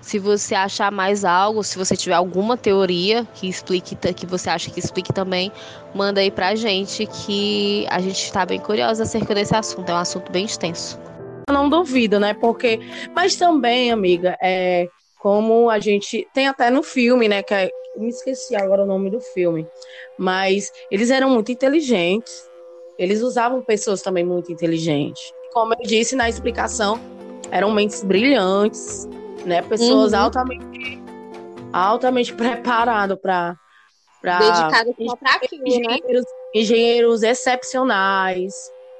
Se 0.00 0.18
você 0.18 0.56
achar 0.56 0.90
mais 0.90 1.24
algo, 1.24 1.62
se 1.62 1.78
você 1.78 1.96
tiver 1.96 2.16
alguma 2.16 2.56
teoria 2.56 3.24
que 3.34 3.48
explique, 3.48 3.94
que 3.94 4.26
você 4.26 4.50
acha 4.50 4.68
que 4.68 4.80
explique 4.80 5.12
também, 5.12 5.52
manda 5.94 6.20
aí 6.20 6.30
pra 6.30 6.56
gente 6.56 7.06
que 7.06 7.86
a 7.88 8.00
gente 8.00 8.24
está 8.24 8.44
bem 8.44 8.58
curiosa 8.58 9.04
acerca 9.04 9.32
desse 9.32 9.54
assunto. 9.54 9.88
É 9.88 9.94
um 9.94 9.98
assunto 9.98 10.32
bem 10.32 10.44
extenso. 10.44 10.98
Não 11.48 11.68
duvido, 11.68 12.18
né? 12.18 12.34
Porque, 12.34 12.80
mas 13.14 13.36
também, 13.36 13.92
amiga, 13.92 14.36
é 14.42 14.88
como 15.22 15.70
a 15.70 15.78
gente 15.78 16.26
tem 16.34 16.48
até 16.48 16.68
no 16.68 16.82
filme, 16.82 17.28
né? 17.28 17.44
Que 17.44 17.54
é, 17.54 17.70
me 17.96 18.08
esqueci 18.08 18.56
agora 18.56 18.82
o 18.82 18.86
nome 18.86 19.08
do 19.08 19.20
filme, 19.20 19.64
mas 20.18 20.72
eles 20.90 21.10
eram 21.10 21.30
muito 21.30 21.52
inteligentes. 21.52 22.50
Eles 22.98 23.22
usavam 23.22 23.62
pessoas 23.62 24.02
também 24.02 24.24
muito 24.24 24.50
inteligentes. 24.50 25.32
Como 25.52 25.74
eu 25.74 25.86
disse 25.86 26.16
na 26.16 26.28
explicação, 26.28 26.98
eram 27.52 27.70
mentes 27.70 28.02
brilhantes, 28.02 29.08
né? 29.46 29.62
Pessoas 29.62 30.12
uhum. 30.12 30.18
altamente 30.18 31.02
altamente 31.72 32.34
preparadas 32.34 33.18
para 33.18 33.56
para 34.20 34.38
dedicadas 34.38 34.94
para 35.20 35.34
aquilo, 35.36 35.66
engenheiros, 35.66 36.24
né? 36.24 36.30
engenheiros 36.52 37.22
excepcionais, 37.22 38.52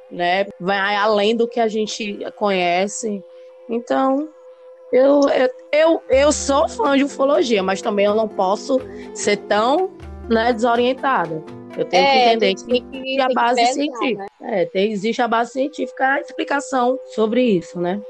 né? 0.08 0.46
Vai 0.60 0.94
além 0.94 1.34
do 1.34 1.48
que 1.48 1.58
a 1.58 1.66
gente 1.66 2.18
conhece. 2.36 3.24
Então, 3.68 4.28
eu, 4.92 5.20
eu, 5.30 5.50
eu, 5.72 6.02
eu 6.10 6.32
sou 6.32 6.68
fã 6.68 6.96
de 6.96 7.04
ufologia, 7.04 7.62
mas 7.62 7.80
também 7.80 8.04
eu 8.04 8.14
não 8.14 8.28
posso 8.28 8.78
ser 9.14 9.38
tão 9.38 9.90
né, 10.28 10.52
desorientada. 10.52 11.42
Eu 11.76 11.86
tenho 11.86 12.04
é, 12.04 12.12
que 12.12 12.18
entender 12.18 12.54
que, 12.54 12.80
que, 12.80 13.02
que 13.02 13.20
a 13.20 13.28
base 13.30 13.56
pesar, 13.56 13.72
científica. 13.72 14.26
Né? 14.40 14.62
É, 14.62 14.66
tem, 14.66 14.92
existe 14.92 15.22
a 15.22 15.28
base 15.28 15.52
científica, 15.52 16.06
a 16.06 16.20
explicação 16.20 16.98
sobre 17.14 17.42
isso, 17.42 17.80
né? 17.80 18.00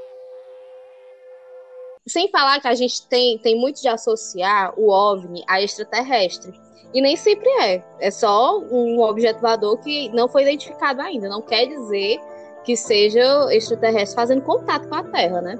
Sem 2.05 2.29
falar 2.29 2.59
que 2.59 2.67
a 2.67 2.75
gente 2.75 3.07
tem, 3.07 3.37
tem 3.37 3.57
muito 3.57 3.81
de 3.81 3.87
associar 3.87 4.77
o 4.77 4.89
OVNI 4.89 5.43
a 5.47 5.61
extraterrestre. 5.61 6.53
E 6.93 7.01
nem 7.01 7.15
sempre 7.15 7.49
é. 7.61 7.81
É 7.99 8.11
só 8.11 8.59
um 8.59 8.99
objeto 9.01 9.39
voador 9.39 9.77
que 9.77 10.09
não 10.09 10.27
foi 10.27 10.41
identificado 10.41 11.01
ainda. 11.01 11.29
Não 11.29 11.41
quer 11.41 11.65
dizer 11.65 12.19
que 12.65 12.75
seja 12.75 13.47
extraterrestre 13.53 14.15
fazendo 14.15 14.41
contato 14.41 14.89
com 14.89 14.95
a 14.95 15.03
Terra, 15.03 15.41
né? 15.41 15.57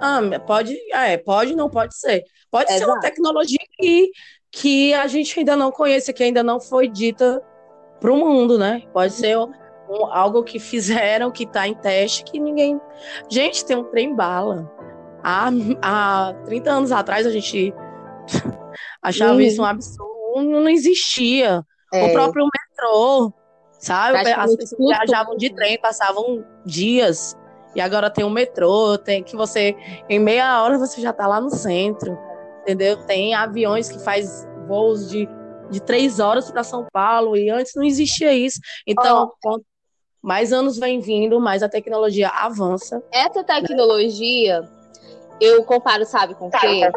Ah, 0.00 0.20
pode, 0.46 0.76
é, 0.92 1.16
pode, 1.16 1.54
não 1.54 1.68
pode 1.68 1.96
ser. 1.96 2.24
Pode 2.50 2.70
Exato. 2.70 2.78
ser 2.78 2.90
uma 2.90 3.00
tecnologia 3.00 3.58
que, 3.78 4.10
que 4.50 4.94
a 4.94 5.06
gente 5.06 5.38
ainda 5.38 5.56
não 5.56 5.70
conhece, 5.70 6.12
que 6.12 6.22
ainda 6.22 6.42
não 6.42 6.60
foi 6.60 6.88
dita 6.88 7.42
para 8.00 8.12
o 8.12 8.16
mundo, 8.16 8.58
né? 8.58 8.82
Pode 8.92 9.12
ser 9.12 9.36
um, 9.36 9.52
algo 10.10 10.42
que 10.42 10.58
fizeram, 10.58 11.30
que 11.30 11.44
está 11.44 11.66
em 11.66 11.74
teste, 11.74 12.24
que 12.24 12.38
ninguém. 12.38 12.80
Gente, 13.30 13.64
tem 13.64 13.76
um 13.76 13.84
trem 13.84 14.14
bala. 14.14 14.70
Há, 15.22 15.50
há 15.82 16.34
30 16.44 16.70
anos 16.70 16.92
atrás 16.92 17.26
a 17.26 17.30
gente 17.30 17.72
achava 19.02 19.34
uhum. 19.34 19.40
isso 19.40 19.62
um 19.62 19.64
absurdo, 19.64 20.42
não 20.42 20.68
existia. 20.68 21.64
É. 21.92 22.04
O 22.04 22.12
próprio 22.12 22.46
metrô, 22.46 23.32
sabe? 23.78 24.18
As 24.32 24.54
pessoas 24.56 24.96
viajavam 24.96 25.36
de 25.36 25.54
trem, 25.54 25.80
passavam 25.80 26.44
dias 26.66 27.36
e 27.74 27.80
agora 27.80 28.10
tem 28.10 28.24
o 28.24 28.30
metrô, 28.30 28.96
tem 28.96 29.22
que 29.22 29.36
você, 29.36 29.76
em 30.08 30.18
meia 30.18 30.62
hora, 30.62 30.78
você 30.78 31.00
já 31.00 31.10
está 31.10 31.26
lá 31.26 31.40
no 31.40 31.50
centro, 31.50 32.16
entendeu? 32.62 32.96
Tem 33.04 33.34
aviões 33.34 33.90
que 33.90 33.98
faz 33.98 34.46
voos 34.66 35.08
de, 35.08 35.28
de 35.70 35.80
três 35.80 36.20
horas 36.20 36.50
para 36.50 36.62
São 36.62 36.86
Paulo, 36.92 37.36
e 37.36 37.50
antes 37.50 37.72
não 37.74 37.84
existia 37.84 38.32
isso. 38.32 38.60
Então, 38.86 39.32
oh. 39.44 39.58
mais 40.22 40.52
anos 40.52 40.78
vem 40.78 41.00
vindo, 41.00 41.40
mais 41.40 41.62
a 41.62 41.68
tecnologia 41.68 42.28
avança. 42.28 43.02
Essa 43.12 43.42
tecnologia, 43.42 44.60
né? 44.60 44.68
eu 45.40 45.64
comparo, 45.64 46.04
sabe 46.04 46.34
com 46.34 46.46
o 46.46 46.50
quê? 46.50 46.90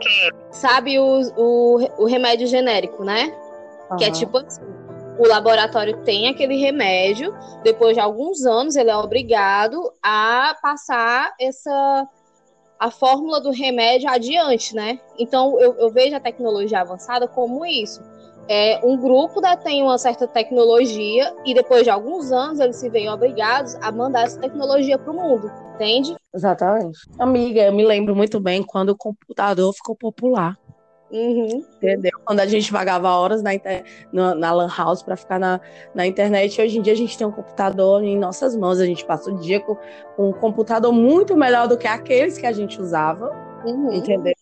Sabe 0.51 0.99
o, 0.99 1.21
o, 1.35 2.03
o 2.03 2.05
remédio 2.05 2.47
genérico, 2.47 3.03
né? 3.03 3.35
Uhum. 3.89 3.97
Que 3.97 4.05
é 4.05 4.11
tipo 4.11 4.37
assim 4.37 4.86
o 5.17 5.27
laboratório 5.27 5.97
tem 6.03 6.27
aquele 6.27 6.55
remédio, 6.57 7.33
depois 7.63 7.93
de 7.93 7.99
alguns 7.99 8.45
anos 8.45 8.75
ele 8.75 8.89
é 8.89 8.97
obrigado 8.97 9.91
a 10.01 10.55
passar 10.61 11.33
essa 11.39 12.07
a 12.79 12.91
fórmula 12.91 13.41
do 13.41 13.49
remédio 13.49 14.07
adiante, 14.07 14.75
né? 14.75 14.99
Então 15.17 15.59
eu, 15.59 15.73
eu 15.79 15.89
vejo 15.89 16.15
a 16.15 16.19
tecnologia 16.19 16.81
avançada 16.81 17.27
como 17.27 17.65
isso. 17.65 18.01
É, 18.49 18.79
um 18.81 18.95
grupo 18.95 19.41
detém 19.41 19.83
uma 19.83 19.97
certa 19.97 20.25
tecnologia 20.25 21.35
e 21.43 21.53
depois 21.53 21.83
de 21.83 21.89
alguns 21.89 22.31
anos 22.31 22.59
eles 22.59 22.77
se 22.77 22.87
veem 22.87 23.09
obrigados 23.09 23.75
a 23.75 23.91
mandar 23.91 24.23
essa 24.23 24.39
tecnologia 24.39 24.97
para 24.97 25.11
o 25.11 25.15
mundo, 25.15 25.51
entende? 25.75 26.15
Exatamente. 26.33 26.99
Amiga, 27.19 27.63
eu 27.63 27.73
me 27.73 27.85
lembro 27.85 28.15
muito 28.15 28.39
bem 28.39 28.63
quando 28.63 28.89
o 28.89 28.97
computador 28.97 29.73
ficou 29.73 29.95
popular. 29.95 30.57
Uhum. 31.11 31.63
Entendeu? 31.77 32.11
Quando 32.25 32.41
a 32.41 32.45
gente 32.45 32.71
pagava 32.71 33.09
horas 33.09 33.41
na, 33.41 33.51
na, 34.11 34.35
na 34.35 34.51
Lan 34.51 34.69
House 34.75 35.01
para 35.01 35.15
ficar 35.15 35.39
na, 35.39 35.59
na 35.95 36.05
internet, 36.05 36.61
hoje 36.61 36.77
em 36.77 36.81
dia 36.81 36.93
a 36.93 36.97
gente 36.97 37.17
tem 37.17 37.25
um 37.25 37.31
computador 37.31 38.03
em 38.03 38.17
nossas 38.17 38.55
mãos. 38.55 38.79
A 38.79 38.85
gente 38.85 39.05
passa 39.05 39.31
o 39.31 39.39
dia 39.39 39.59
com, 39.59 39.77
com 40.15 40.29
um 40.29 40.33
computador 40.33 40.91
muito 40.91 41.35
melhor 41.35 41.67
do 41.67 41.77
que 41.77 41.87
aqueles 41.87 42.37
que 42.37 42.45
a 42.45 42.51
gente 42.51 42.81
usava. 42.81 43.31
Uhum. 43.65 43.93
Entendeu? 43.93 44.33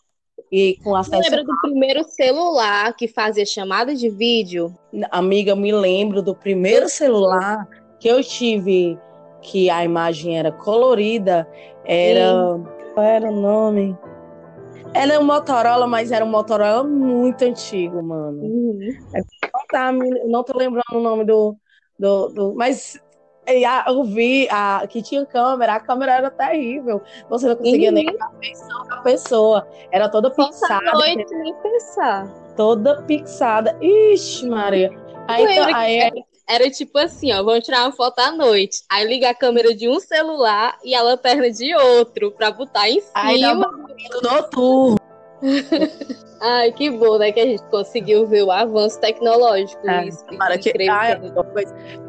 E 0.52 0.78
com 0.84 0.96
acesso. 0.96 1.24
Você 1.24 1.30
lembra 1.30 1.44
do 1.44 1.62
primeiro 1.62 2.04
celular 2.04 2.96
que 2.96 3.08
fazia 3.08 3.46
chamada 3.46 3.96
de 3.96 4.10
vídeo? 4.10 4.74
Amiga, 5.12 5.56
me 5.56 5.72
lembro 5.72 6.22
do 6.22 6.36
primeiro 6.36 6.88
celular 6.88 7.68
que 8.00 8.08
eu 8.08 8.24
tive 8.24 8.98
que 9.42 9.70
a 9.70 9.84
imagem 9.84 10.38
era 10.38 10.52
colorida, 10.52 11.48
era. 11.84 12.56
Sim. 12.56 12.66
Qual 12.94 13.06
era 13.06 13.30
o 13.30 13.36
nome? 13.36 13.98
Ela 14.96 15.14
é 15.14 15.20
um 15.20 15.26
Motorola, 15.26 15.86
mas 15.86 16.12
era 16.12 16.24
um 16.24 16.30
Motorola 16.30 16.84
muito 16.84 17.44
antigo, 17.44 18.02
mano. 18.02 18.42
Uhum. 18.42 18.80
Não, 19.14 19.68
tá, 19.68 19.92
não 19.92 20.44
tô 20.44 20.58
lembrando 20.58 20.94
o 20.94 21.02
nome 21.02 21.26
do. 21.26 21.56
do, 22.00 22.30
do 22.30 22.56
mas 22.56 22.98
eu 23.86 24.04
vi 24.06 24.48
a, 24.50 24.88
que 24.88 25.02
tinha 25.02 25.26
câmera, 25.26 25.76
a 25.76 25.80
câmera 25.80 26.14
era 26.14 26.32
terrível. 26.32 27.02
Você 27.30 27.48
não 27.48 27.56
conseguia 27.56 27.90
uhum. 27.90 27.96
nem 27.96 28.06
ver 28.06 28.18
a 28.22 28.30
feição 28.40 28.88
da 28.88 28.98
pessoa. 29.02 29.68
Era 29.92 30.10
toda 30.10 30.32
pixada. 30.32 30.92
noite 30.94 31.36
nem 31.36 31.54
pensar. 31.56 32.28
Toda 32.56 33.02
pixada. 33.04 33.78
Ixi, 33.82 34.48
Maria. 34.48 34.90
Aí, 35.28 35.44
então, 35.44 35.76
aí, 35.76 35.98
era, 35.98 36.16
era, 36.48 36.70
tipo 36.70 36.98
assim, 36.98 37.34
ó, 37.34 37.44
vamos 37.44 37.66
tirar 37.66 37.84
uma 37.84 37.92
foto 37.92 38.20
à 38.20 38.32
noite. 38.32 38.84
Aí 38.90 39.08
liga 39.08 39.30
a 39.30 39.36
câmera 39.36 39.74
de 39.76 39.90
um 39.90 40.00
celular 40.00 40.78
e 40.84 40.94
a 40.94 41.02
lanterna 41.02 41.50
de 41.50 41.76
outro 41.76 42.32
pra 42.32 42.52
botar 42.52 42.90
em 42.90 43.02
cima. 43.02 43.12
Aí 43.16 43.42
dá 43.42 43.56
noturno. 44.22 44.98
Ai, 46.42 46.72
que 46.72 46.92
bom, 46.92 47.18
né? 47.18 47.32
Que 47.32 47.40
a 47.40 47.46
gente 47.46 47.64
conseguiu 47.70 48.28
ver 48.28 48.44
o 48.44 48.52
avanço 48.52 49.00
tecnológico. 49.00 49.88
É, 49.90 50.08
isso, 50.08 50.24
para 50.38 50.58
que, 50.58 50.72
ah, 50.90 51.20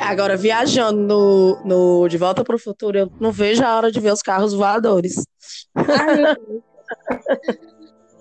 Agora, 0.00 0.36
viajando 0.36 1.00
no, 1.00 1.62
no 1.64 2.08
De 2.08 2.18
Volta 2.18 2.44
para 2.44 2.56
o 2.56 2.58
Futuro, 2.58 2.98
eu 2.98 3.12
não 3.20 3.32
vejo 3.32 3.64
a 3.64 3.76
hora 3.76 3.90
de 3.90 4.00
ver 4.00 4.12
os 4.12 4.22
carros 4.22 4.52
voadores. 4.52 5.24
Ai, 5.74 6.36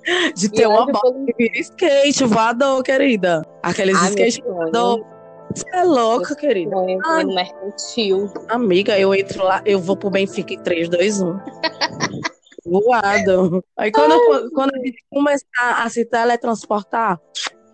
de 0.35 0.49
ter 0.49 0.67
uma 0.67 0.85
bola 0.85 1.25
que 1.25 1.33
vira 1.37 1.59
skate 1.59 2.23
voador, 2.23 2.83
querida. 2.83 3.41
Aqueles 3.63 3.97
Ai, 3.97 4.09
skate 4.09 4.41
voador. 4.43 5.14
Você 5.53 5.69
é 5.73 5.83
louca, 5.83 6.35
querida. 6.35 6.75
Ai, 7.05 7.23
no 7.23 7.35
mercantil. 7.35 8.33
Amiga, 8.49 8.97
eu 8.97 9.13
entro 9.13 9.43
lá, 9.43 9.61
eu 9.65 9.79
vou 9.79 9.95
pro 9.95 10.09
Benfica 10.09 10.53
em 10.53 10.59
3, 10.59 10.89
2, 10.89 11.21
1. 11.21 11.39
voado. 12.65 13.63
Aí 13.77 13.91
quando, 13.91 14.51
quando 14.51 14.75
a 14.75 14.77
gente 14.79 15.03
começar 15.09 15.83
a 15.83 15.89
se 15.89 16.05
teletransportar, 16.05 17.19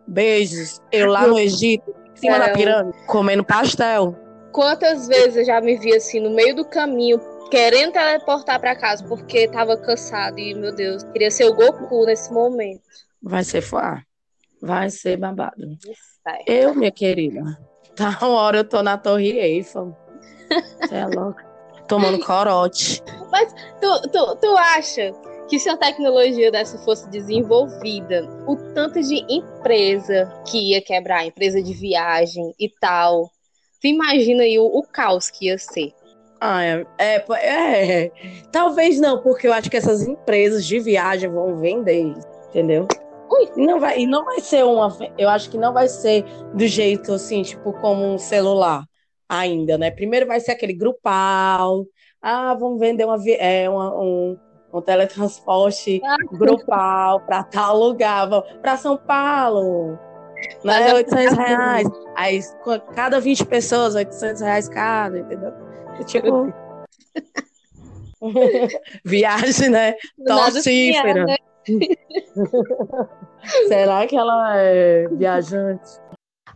beijos, 0.08 0.80
eu 0.92 1.08
lá 1.08 1.26
no 1.26 1.40
Egito, 1.40 1.96
em 2.14 2.16
cima 2.16 2.36
é. 2.36 2.40
da 2.40 2.50
pirâmide, 2.50 2.98
comendo 3.08 3.44
pastel. 3.44 4.16
Quantas 4.52 5.08
vezes 5.08 5.38
eu 5.38 5.46
já 5.46 5.62
me 5.62 5.78
vi 5.78 5.96
assim 5.96 6.20
no 6.20 6.30
meio 6.30 6.56
do 6.56 6.66
caminho, 6.66 7.20
querendo 7.50 7.94
teleportar 7.94 8.60
para 8.60 8.76
casa 8.76 9.04
porque 9.08 9.48
tava 9.48 9.78
cansado 9.78 10.38
e, 10.38 10.54
meu 10.54 10.76
Deus, 10.76 11.04
queria 11.06 11.32
ser 11.32 11.46
o 11.46 11.54
Goku 11.54 12.06
nesse 12.06 12.32
momento. 12.34 12.82
Vai 13.24 13.44
ser 13.44 13.62
foar. 13.62 14.06
Vai 14.62 14.90
ser 14.90 15.18
babado. 15.18 15.78
Eu, 16.46 16.76
minha 16.76 16.92
querida, 16.92 17.42
tá 17.96 18.18
uma 18.22 18.42
hora 18.42 18.58
eu 18.58 18.64
tô 18.64 18.84
na 18.84 18.98
Torre 18.98 19.40
Eiffel. 19.40 19.96
Você 20.82 20.96
é 20.96 21.08
louca 21.08 21.52
tomando 21.92 22.20
corote. 22.20 23.04
Mas 23.30 23.54
tu, 23.82 24.10
tu, 24.10 24.36
tu 24.38 24.58
acha 24.58 25.12
que 25.50 25.60
se 25.60 25.68
a 25.68 25.76
tecnologia 25.76 26.50
dessa 26.50 26.78
fosse 26.78 27.10
desenvolvida, 27.10 28.26
o 28.48 28.56
tanto 28.74 29.02
de 29.02 29.26
empresa 29.30 30.32
que 30.50 30.72
ia 30.72 30.82
quebrar, 30.82 31.26
empresa 31.26 31.62
de 31.62 31.74
viagem 31.74 32.56
e 32.58 32.70
tal, 32.80 33.30
tu 33.82 33.88
imagina 33.88 34.44
aí 34.44 34.58
o, 34.58 34.66
o 34.66 34.84
caos 34.84 35.30
que 35.30 35.48
ia 35.48 35.58
ser? 35.58 35.92
Ah, 36.40 36.64
é, 36.64 36.86
é, 36.98 38.06
é, 38.06 38.12
Talvez 38.54 38.98
não, 39.00 39.22
porque 39.22 39.46
eu 39.46 39.54
acho 39.54 39.70
que 39.70 39.76
essas 39.76 40.02
empresas 40.02 40.66
de 40.66 40.80
viagem 40.80 41.30
vão 41.30 41.60
vender, 41.60 42.14
entendeu? 42.48 42.88
Ui. 43.32 43.50
Não 43.56 43.80
vai, 43.80 44.00
e 44.00 44.06
não 44.06 44.26
vai 44.26 44.42
ser 44.42 44.66
uma. 44.66 44.96
Eu 45.18 45.30
acho 45.30 45.50
que 45.50 45.58
não 45.58 45.74
vai 45.74 45.88
ser 45.88 46.26
do 46.54 46.68
jeito 46.68 47.14
assim, 47.14 47.42
tipo, 47.44 47.72
como 47.74 48.04
um 48.04 48.18
celular 48.18 48.84
ainda, 49.30 49.78
né? 49.78 49.90
Primeiro 49.90 50.28
vai 50.28 50.42
ser 50.42 50.52
aquele 50.52 50.74
grupal. 50.74 51.86
Ah, 52.22 52.54
vamos 52.54 52.80
vender 52.80 53.06
uma, 53.06 53.18
é, 53.30 53.70
uma, 53.70 53.98
um, 53.98 54.38
um 54.74 54.82
teletransporte 54.82 56.02
ah. 56.04 56.18
grupal 56.34 57.22
para 57.22 57.44
tal 57.44 57.78
lugar, 57.78 58.28
para 58.62 58.76
São 58.76 58.98
Paulo. 58.98 59.98
Né? 60.64 60.94
800 60.94 61.38
reais. 61.38 61.88
Aí, 62.16 62.40
cada 62.94 63.20
20 63.20 63.46
pessoas, 63.46 63.96
800 63.96 64.42
reais 64.42 64.68
cada, 64.68 65.20
entendeu? 65.20 65.54
Tipo. 66.06 66.54
Viagem, 69.06 69.70
né? 69.70 69.96
Torcífera. 70.26 71.26
Né? 71.26 71.38
Será 73.68 74.08
que 74.08 74.16
ela 74.16 74.58
é 74.58 75.08
viajante? 75.08 76.00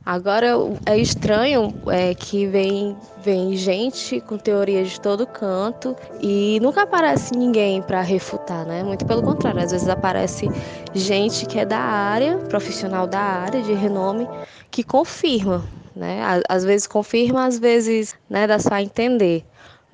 Agora 0.06 0.50
é 0.86 1.00
estranho 1.00 1.74
é, 1.88 2.14
que 2.14 2.46
vem, 2.46 2.96
vem 3.24 3.56
gente 3.56 4.22
com 4.22 4.38
teorias 4.38 4.90
de 4.90 5.02
todo 5.02 5.26
canto 5.26 5.96
e 6.22 6.60
nunca 6.62 6.84
aparece 6.84 7.36
ninguém 7.36 7.82
para 7.82 8.02
refutar, 8.02 8.68
né? 8.68 8.84
Muito 8.84 9.04
pelo 9.04 9.24
contrário, 9.24 9.64
às 9.64 9.72
vezes 9.72 9.90
aparece 9.90 10.48
gente 10.94 11.48
que 11.48 11.58
é 11.58 11.66
da 11.66 11.80
área, 11.80 12.38
profissional 12.38 13.08
da 13.08 13.20
área, 13.20 13.64
de 13.64 13.74
renome, 13.74 14.28
que 14.70 14.84
confirma, 14.84 15.66
né? 15.96 16.22
Às 16.48 16.64
vezes 16.64 16.86
confirma, 16.86 17.48
às 17.48 17.58
vezes 17.58 18.16
né, 18.30 18.46
dá 18.46 18.60
só 18.60 18.76
a 18.76 18.84
entender 18.84 19.44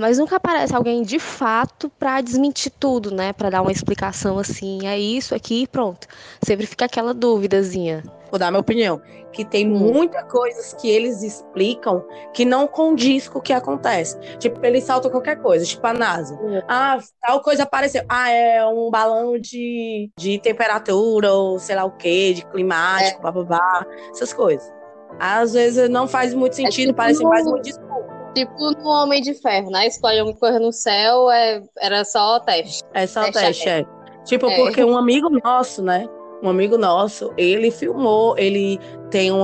mas 0.02 0.18
nunca 0.18 0.38
aparece 0.38 0.76
alguém 0.76 1.04
de 1.04 1.20
fato 1.20 1.88
para 2.00 2.20
desmentir 2.22 2.72
tudo, 2.80 3.14
né? 3.14 3.32
Para 3.32 3.52
dar 3.52 3.62
uma 3.62 3.72
explicação 3.72 4.40
assim, 4.40 4.88
é 4.88 4.98
isso 4.98 5.36
aqui 5.36 5.62
e 5.62 5.68
pronto. 5.68 6.08
Sempre 6.42 6.66
fica 6.66 6.86
aquela 6.86 7.14
dúvidazinha. 7.14 8.04
Vou 8.32 8.40
dar 8.40 8.50
minha 8.50 8.62
opinião, 8.62 9.00
que 9.32 9.46
tem 9.46 9.70
hum. 9.70 9.78
muitas 9.78 10.24
coisas 10.24 10.74
que 10.74 10.90
eles 10.90 11.22
explicam 11.22 12.04
que 12.34 12.44
não 12.46 12.66
condiz 12.66 13.30
com 13.30 13.38
o 13.38 13.42
que 13.42 13.54
acontece. 13.54 14.18
Tipo, 14.40 14.66
eles 14.66 14.86
saltam 14.86 15.12
qualquer 15.12 15.36
coisa, 15.40 15.64
tipo 15.66 15.86
a 15.86 15.94
NASA. 15.94 16.34
Hum. 16.42 16.62
Ah, 16.68 16.98
tal 17.22 17.42
coisa 17.42 17.64
apareceu. 17.64 18.04
Ah, 18.10 18.32
é 18.32 18.66
um 18.66 18.90
balão 18.90 19.38
de, 19.38 20.10
de 20.18 20.40
temperatura 20.40 21.32
ou 21.32 21.60
sei 21.60 21.76
lá 21.76 21.86
o 21.86 21.92
que, 21.92 22.34
de 22.34 22.46
climático, 22.48 23.20
é. 23.20 23.22
blá, 23.22 23.32
blá, 23.32 23.44
blá, 23.44 23.86
essas 24.10 24.34
coisas. 24.34 24.68
Às 25.20 25.54
vezes 25.54 25.90
não 25.90 26.08
faz 26.08 26.34
muito 26.34 26.54
é 26.54 26.56
sentido, 26.56 26.84
é 26.84 26.88
tipo 26.88 26.98
parece 26.98 27.24
mais 27.24 27.46
um 27.46 27.62
desculpa. 27.62 27.90
Tipo 28.34 28.72
no 28.72 28.89
Homem 28.89 29.22
de 29.22 29.34
Ferro, 29.34 29.70
né? 29.70 29.88
Escolhe 29.88 30.22
uma 30.22 30.34
coisa 30.34 30.60
no 30.60 30.72
céu, 30.72 31.30
é, 31.30 31.62
era 31.78 32.06
só 32.06 32.39
teste. 32.39 32.84
É 32.94 33.06
só 33.06 33.24
teste, 33.24 33.41
teste 33.41 33.70
é. 33.70 33.86
Tipo, 34.26 34.50
é. 34.50 34.56
porque 34.56 34.84
um 34.84 34.98
amigo 34.98 35.30
nosso, 35.44 35.82
né? 35.82 36.08
Um 36.41 36.50
amigo 36.50 36.78
nosso, 36.78 37.32
ele 37.38 37.70
filmou, 37.70 38.36
ele 38.38 38.80
tem 39.12 39.32
um 39.32 39.44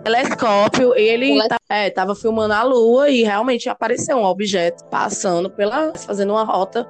telescópio, 0.00 0.94
ele 0.94 1.38
tá, 1.48 1.56
é, 1.70 1.88
tava 1.88 2.14
filmando 2.14 2.52
a 2.52 2.62
lua 2.62 3.08
e 3.08 3.22
realmente 3.22 3.68
apareceu 3.68 4.18
um 4.18 4.24
objeto 4.24 4.84
passando 4.86 5.48
pela. 5.48 5.94
fazendo 5.94 6.32
uma 6.32 6.44
rota 6.44 6.86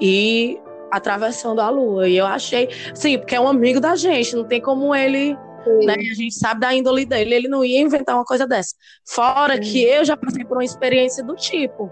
e 0.00 0.58
atravessando 0.90 1.60
a 1.60 1.68
lua. 1.68 2.08
E 2.08 2.16
eu 2.16 2.26
achei. 2.26 2.68
Sim, 2.94 3.18
porque 3.18 3.34
é 3.34 3.40
um 3.40 3.46
amigo 3.46 3.78
da 3.78 3.94
gente, 3.94 4.34
não 4.34 4.44
tem 4.44 4.60
como 4.60 4.94
ele 4.94 5.36
né? 5.84 5.94
A 5.94 6.14
gente 6.14 6.34
sabe 6.34 6.60
da 6.60 6.74
índole 6.74 7.04
dele, 7.04 7.34
ele 7.34 7.48
não 7.48 7.64
ia 7.64 7.80
inventar 7.80 8.14
uma 8.14 8.24
coisa 8.24 8.46
dessa. 8.46 8.74
Fora 9.06 9.54
Sim. 9.56 9.60
que 9.60 9.84
eu 9.84 10.04
já 10.04 10.16
passei 10.16 10.44
por 10.44 10.56
uma 10.56 10.64
experiência 10.64 11.24
do 11.24 11.34
tipo, 11.34 11.90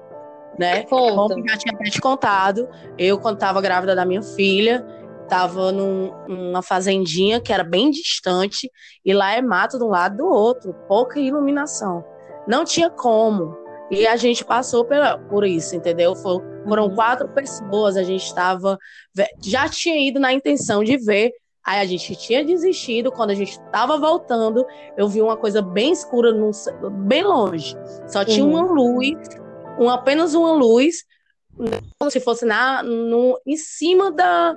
né? 0.59 0.83
Conta. 0.85 1.35
Como 1.35 1.49
já 1.49 1.57
tinha 1.57 1.75
até 1.75 1.91
te 1.91 2.01
contado, 2.01 2.69
eu 2.99 3.19
quando 3.19 3.37
estava 3.37 3.61
grávida 3.61 3.95
da 3.95 4.05
minha 4.05 4.23
filha, 4.23 4.85
estava 5.23 5.73
num, 5.73 6.13
numa 6.27 6.63
fazendinha 6.63 7.41
que 7.41 7.53
era 7.53 7.65
bem 7.65 7.91
distante 7.91 8.71
e 9.05 9.13
lá 9.13 9.33
é 9.33 9.43
mato 9.43 9.79
de 9.79 9.85
um 9.85 9.89
lado 9.89 10.17
do 10.17 10.27
outro, 10.27 10.75
pouca 10.89 11.21
iluminação. 11.21 12.05
Não 12.47 12.65
tinha 12.65 12.89
como. 12.89 13.57
E 13.91 14.07
a 14.07 14.17
gente 14.17 14.45
passou 14.45 14.85
pela, 14.85 15.17
por 15.17 15.45
isso, 15.45 15.77
entendeu? 15.77 16.15
foram 16.17 16.89
uhum. 16.89 16.95
quatro 16.95 17.29
pessoas, 17.29 17.97
a 17.97 18.03
gente 18.03 18.25
estava. 18.25 18.79
Já 19.45 19.69
tinha 19.69 19.97
ido 19.97 20.19
na 20.19 20.33
intenção 20.33 20.83
de 20.83 20.97
ver 20.97 21.33
Aí 21.67 21.81
a 21.81 21.85
gente 21.85 22.15
tinha 22.15 22.45
desistido, 22.45 23.11
quando 23.11 23.31
a 23.31 23.35
gente 23.35 23.51
estava 23.51 23.99
voltando, 23.99 24.65
eu 24.97 25.09
vi 25.09 25.21
uma 25.21 25.37
coisa 25.37 25.61
bem 25.61 25.91
escura, 25.91 26.33
num, 26.33 26.53
bem 27.07 27.25
longe. 27.25 27.77
Só 28.07 28.25
tinha 28.25 28.45
uhum. 28.45 28.53
uma 28.53 28.73
luz, 28.73 29.19
um, 29.77 29.91
apenas 29.91 30.33
uma 30.35 30.53
luz, 30.53 31.05
como 31.99 32.11
se 32.11 32.21
fosse 32.21 32.45
na, 32.45 32.85
no, 32.85 33.41
em 33.45 33.57
cima 33.57 34.13
da, 34.13 34.53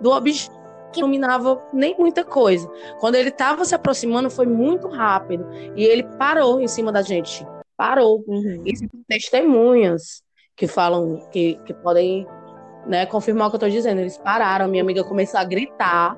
do 0.00 0.12
objeto 0.12 0.54
que 0.92 1.00
iluminava 1.00 1.60
nem 1.72 1.96
muita 1.98 2.24
coisa. 2.24 2.70
Quando 3.00 3.16
ele 3.16 3.30
estava 3.30 3.64
se 3.64 3.74
aproximando, 3.74 4.30
foi 4.30 4.46
muito 4.46 4.88
rápido. 4.88 5.46
E 5.74 5.84
ele 5.84 6.04
parou 6.16 6.60
em 6.60 6.68
cima 6.68 6.92
da 6.92 7.02
gente. 7.02 7.44
Parou. 7.76 8.24
Uhum. 8.26 8.62
E 8.64 8.72
testemunhas 9.08 10.22
que 10.56 10.66
falam, 10.66 11.28
que, 11.30 11.56
que 11.66 11.74
podem 11.74 12.26
né, 12.86 13.06
confirmar 13.06 13.48
o 13.48 13.50
que 13.50 13.56
eu 13.56 13.60
tô 13.60 13.68
dizendo. 13.68 14.00
Eles 14.00 14.18
pararam, 14.18 14.68
minha 14.68 14.82
amiga 14.82 15.04
começou 15.04 15.40
a 15.40 15.44
gritar. 15.44 16.16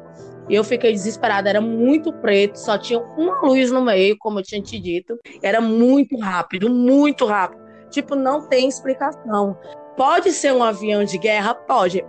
E 0.48 0.54
eu 0.54 0.64
fiquei 0.64 0.92
desesperada, 0.92 1.50
era 1.50 1.60
muito 1.60 2.10
preto, 2.10 2.56
só 2.56 2.78
tinha 2.78 2.98
uma 2.98 3.42
luz 3.42 3.70
no 3.70 3.82
meio, 3.82 4.16
como 4.18 4.38
eu 4.38 4.42
tinha 4.42 4.62
te 4.62 4.78
dito. 4.78 5.18
Era 5.42 5.60
muito 5.60 6.18
rápido, 6.18 6.70
muito 6.70 7.26
rápido. 7.26 7.62
Tipo, 7.90 8.14
não 8.14 8.48
tem 8.48 8.66
explicação. 8.66 9.58
Pode 9.96 10.30
ser 10.32 10.52
um 10.52 10.62
avião 10.62 11.04
de 11.04 11.18
guerra? 11.18 11.54
Pode, 11.54 12.04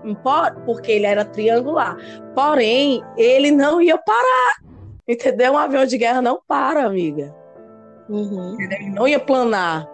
porque 0.65 0.91
ele 0.91 1.05
era 1.05 1.25
triangular. 1.25 1.97
Porém, 2.35 3.03
ele 3.17 3.51
não 3.51 3.81
ia 3.81 3.97
parar. 3.97 4.59
Entendeu? 5.07 5.53
Um 5.53 5.57
avião 5.57 5.85
de 5.85 5.97
guerra 5.97 6.21
não 6.21 6.39
para, 6.47 6.85
amiga. 6.85 7.35
Uhum. 8.07 8.55
Ele 8.59 8.89
não 8.91 9.07
ia 9.07 9.19
planar. 9.19 9.89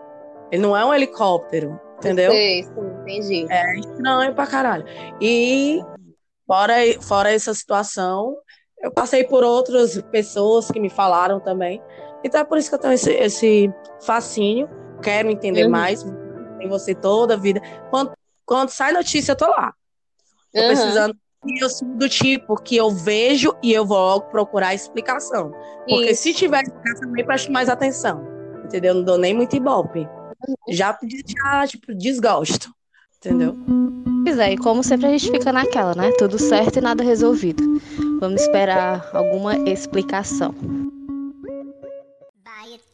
Ele 0.52 0.62
não 0.62 0.76
é 0.76 0.86
um 0.86 0.94
helicóptero. 0.94 1.80
Entendeu? 2.06 2.32
Sei, 2.32 2.64
sim, 2.64 2.72
entendi. 3.02 3.46
É 3.50 3.80
estranho 3.80 4.34
pra 4.34 4.48
caralho. 4.48 4.86
E 5.20 5.82
fora, 6.46 6.76
fora 7.02 7.32
essa 7.32 7.54
situação, 7.54 8.38
eu 8.80 8.92
passei 8.92 9.24
por 9.24 9.44
outras 9.44 10.02
pessoas 10.12 10.70
que 10.70 10.80
me 10.80 10.90
falaram 10.90 11.40
também. 11.40 11.82
Então 12.24 12.42
é 12.42 12.44
por 12.44 12.58
isso 12.58 12.70
que 12.70 12.76
eu 12.76 12.80
tenho 12.80 12.94
esse, 12.94 13.12
esse 13.12 13.74
fascínio. 14.02 14.70
Quero 15.02 15.30
entender 15.30 15.66
uhum. 15.66 15.72
mais 15.72 16.04
em 16.60 16.68
você 16.68 16.96
toda 16.96 17.36
a 17.36 17.38
vida. 17.38 17.62
Quando, 17.90 18.14
quando 18.46 18.70
sai 18.70 18.92
notícia, 18.92 19.34
eu 19.34 19.36
tô 19.36 19.48
lá. 19.48 19.74
Tô 20.54 20.62
uhum. 20.62 20.68
precisando. 20.68 21.16
E 21.46 21.64
eu 21.64 21.70
sou 21.70 21.88
do 21.90 22.10
tipo 22.10 22.56
que 22.56 22.76
eu 22.76 22.90
vejo 22.90 23.56
e 23.62 23.72
eu 23.72 23.86
vou 23.86 23.98
logo 23.98 24.26
procurar 24.30 24.74
explicação. 24.74 25.52
Porque 25.88 26.12
isso. 26.12 26.24
se 26.24 26.34
tiver 26.34 26.64
explicação, 26.64 27.02
também 27.02 27.26
preste 27.26 27.52
mais 27.52 27.70
atenção. 27.70 28.26
Entendeu? 28.64 28.96
Não 28.96 29.04
dou 29.04 29.18
nem 29.18 29.34
muito 29.34 29.56
ibope. 29.56 30.08
Já, 30.70 30.98
já, 31.28 31.68
tipo, 31.68 31.94
desgosto. 31.94 32.74
Entendeu? 33.18 33.56
Pois 34.24 34.38
é, 34.38 34.54
e 34.54 34.58
como 34.58 34.84
sempre 34.84 35.08
a 35.08 35.10
gente 35.10 35.32
fica 35.32 35.52
naquela, 35.52 35.96
né? 35.96 36.12
Tudo 36.18 36.38
certo 36.38 36.78
e 36.78 36.82
nada 36.82 37.04
resolvido. 37.04 37.64
Vamos 38.20 38.42
esperar 38.42 39.10
alguma 39.14 39.58
explicação. 39.70 40.54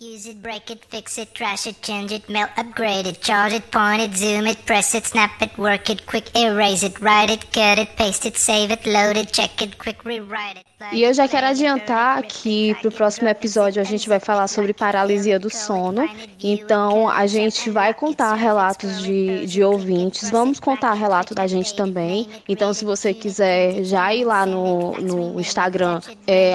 Use 0.01 0.25
it, 0.25 0.41
break 0.41 0.71
it, 0.71 0.83
fix 0.85 1.19
it, 1.19 1.35
trash 1.35 1.67
it, 1.67 1.79
change 1.83 2.11
it, 2.11 2.27
melt, 2.27 2.49
upgrade 2.57 3.05
it, 3.05 3.21
charge 3.21 3.53
it, 3.53 3.69
point 3.69 4.01
it, 4.01 4.15
zoom 4.15 4.47
it, 4.47 4.65
press 4.65 4.95
it, 4.95 5.05
snap 5.05 5.39
it, 5.43 5.55
work 5.59 5.91
it, 5.91 6.07
quick 6.07 6.35
erase 6.35 6.81
it, 6.81 6.99
write 6.99 7.29
it, 7.29 7.53
cut 7.53 7.77
it, 7.77 7.95
paste 7.97 8.25
it, 8.25 8.35
save 8.35 8.71
it, 8.71 8.83
load 8.87 9.15
it, 9.15 9.31
check 9.31 9.61
it, 9.61 9.77
quick 9.77 10.03
rewrite 10.03 10.57
it. 10.57 10.65
E 10.91 11.03
eu 11.03 11.13
já 11.13 11.27
quero 11.27 11.45
adiantar 11.47 12.23
que 12.23 12.73
para 12.75 12.89
o 12.89 12.91
próximo 12.91 13.29
episódio 13.29 13.81
a 13.81 13.85
gente 13.85 14.09
vai 14.09 14.19
falar 14.19 14.47
sobre 14.47 14.73
paralisia 14.73 15.39
do 15.39 15.49
sono. 15.49 16.09
Então 16.43 17.07
a 17.07 17.27
gente 17.27 17.69
vai 17.69 17.93
contar 17.93 18.33
relatos 18.33 19.03
de, 19.03 19.45
de 19.45 19.63
ouvintes, 19.63 20.31
vamos 20.31 20.59
contar 20.59 20.93
relato 20.93 21.35
da 21.35 21.45
gente 21.45 21.75
também. 21.75 22.27
Então 22.49 22.73
se 22.73 22.83
você 22.83 23.13
quiser 23.13 23.83
já 23.83 24.11
ir 24.13 24.25
lá 24.25 24.45
no, 24.45 24.93
no 24.93 25.39
Instagram, 25.39 26.01
é 26.25 26.53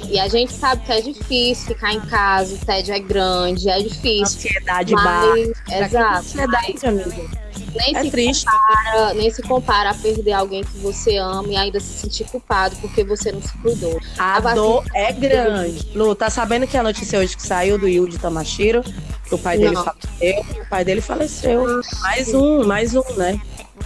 E 0.08 0.20
a 0.20 0.28
gente 0.28 0.54
sabe 0.54 0.84
que 0.86 0.92
é 0.92 1.02
difícil 1.02 1.68
ficar 1.68 1.94
em 1.94 2.02
casa, 2.02 2.56
o 2.56 2.58
tédio 2.58 2.94
é 2.94 3.00
grande, 3.00 3.70
é 3.70 3.80
difícil. 3.80 4.50
Ansiedade 4.50 4.94
baixa. 4.94 5.86
Exato. 5.86 6.18
Ansiedade, 6.18 6.86
amiga. 6.86 7.50
Nem 7.76 7.96
é 7.96 8.04
se 8.04 8.12
triste. 8.12 8.46
Compara, 8.46 9.14
nem 9.14 9.32
se 9.32 9.42
compara 9.44 9.90
a 9.92 9.94
perder 9.94 10.34
alguém 10.34 10.64
que 10.64 10.78
você 10.80 11.18
ama 11.18 11.48
e 11.48 11.56
ainda 11.56 11.80
se 11.80 12.00
sentir 12.00 12.26
culpado 12.26 12.76
porque 12.78 13.04
você 13.04 13.32
não 13.32 13.42
se 13.42 13.56
cuidou. 13.60 14.00
A, 14.18 14.38
a 14.38 14.54
dor 14.54 14.84
é 14.94 15.12
grande. 15.12 15.88
Lu, 15.94 16.16
tá 16.16 16.30
sabendo 16.30 16.66
que 16.66 16.78
a 16.78 16.84
notícia 16.84 17.20
hoje 17.20 17.36
que 17.36 17.46
saiu 17.46 17.78
do 17.78 17.88
Yuji 17.88 18.18
Tamashiro? 18.18 18.84
Que 19.28 19.36
o 19.36 19.38
pai 19.38 19.58
dele 19.58 19.76
não. 19.76 19.84
faleceu. 19.84 20.62
O 20.62 20.70
pai 20.70 20.86
dele 20.86 21.02
faleceu. 21.02 21.82
Mais 22.02 22.34
um, 22.34 22.66
mais 22.66 22.96
um, 22.96 23.04
né? 23.16 23.40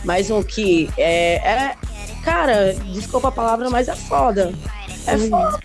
Mais 0.05 0.31
um 0.31 0.41
que 0.41 0.89
é, 0.97 1.35
é. 1.35 1.75
Cara, 2.23 2.73
desculpa 2.93 3.27
a 3.27 3.31
palavra, 3.31 3.69
mas 3.69 3.89
é 3.89 3.95
foda. 3.95 4.53
É 5.07 5.17
foda. 5.17 5.59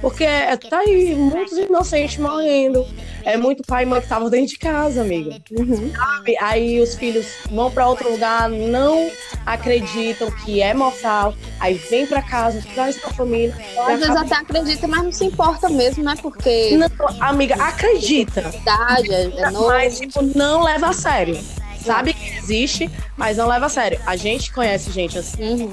Porque 0.00 0.24
é, 0.24 0.56
tá 0.56 0.78
aí 0.78 1.14
muitos 1.14 1.56
inocentes 1.56 2.18
morrendo. 2.18 2.86
É 3.24 3.36
muito 3.36 3.62
pai 3.64 3.82
e 3.82 3.86
mãe 3.86 4.00
que 4.00 4.06
estavam 4.06 4.30
dentro 4.30 4.48
de 4.48 4.58
casa, 4.58 5.02
amiga. 5.02 5.40
Uhum. 5.50 5.92
Aí 6.40 6.80
os 6.80 6.94
filhos 6.94 7.26
vão 7.50 7.70
para 7.70 7.86
outro 7.86 8.10
lugar, 8.10 8.48
não 8.48 9.10
acreditam 9.44 10.30
que 10.30 10.62
é 10.62 10.72
mortal. 10.72 11.34
Aí 11.60 11.74
vem 11.74 12.06
para 12.06 12.22
casa, 12.22 12.62
traz 12.74 12.96
pra 12.96 13.10
família. 13.10 13.54
Às 13.86 14.00
vezes 14.00 14.16
até 14.16 14.36
acredita, 14.36 14.88
mas 14.88 15.02
não 15.04 15.12
se 15.12 15.24
importa 15.24 15.68
mesmo, 15.68 16.04
né? 16.04 16.14
Porque. 16.20 16.76
Não, 16.76 16.88
amiga, 17.20 17.54
acredita. 17.56 18.42
Verdade, 18.42 19.12
é, 19.12 19.22
é 19.36 19.50
novo. 19.50 19.68
Mas, 19.68 19.98
tipo, 19.98 20.22
não 20.36 20.62
leva 20.62 20.88
a 20.88 20.92
sério. 20.92 21.38
Sabe 21.80 22.12
que 22.12 22.36
existe, 22.36 22.90
mas 23.16 23.36
não 23.36 23.46
leva 23.46 23.66
a 23.66 23.68
sério. 23.68 24.00
A 24.04 24.16
gente 24.16 24.52
conhece 24.52 24.90
gente 24.90 25.18
assim. 25.18 25.62
Uhum. 25.62 25.70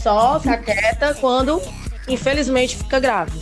Só 0.00 0.38
se 0.38 0.48
aquieta 0.48 1.14
quando 1.14 1.60
infelizmente 2.08 2.76
fica 2.76 2.98
grave. 2.98 3.38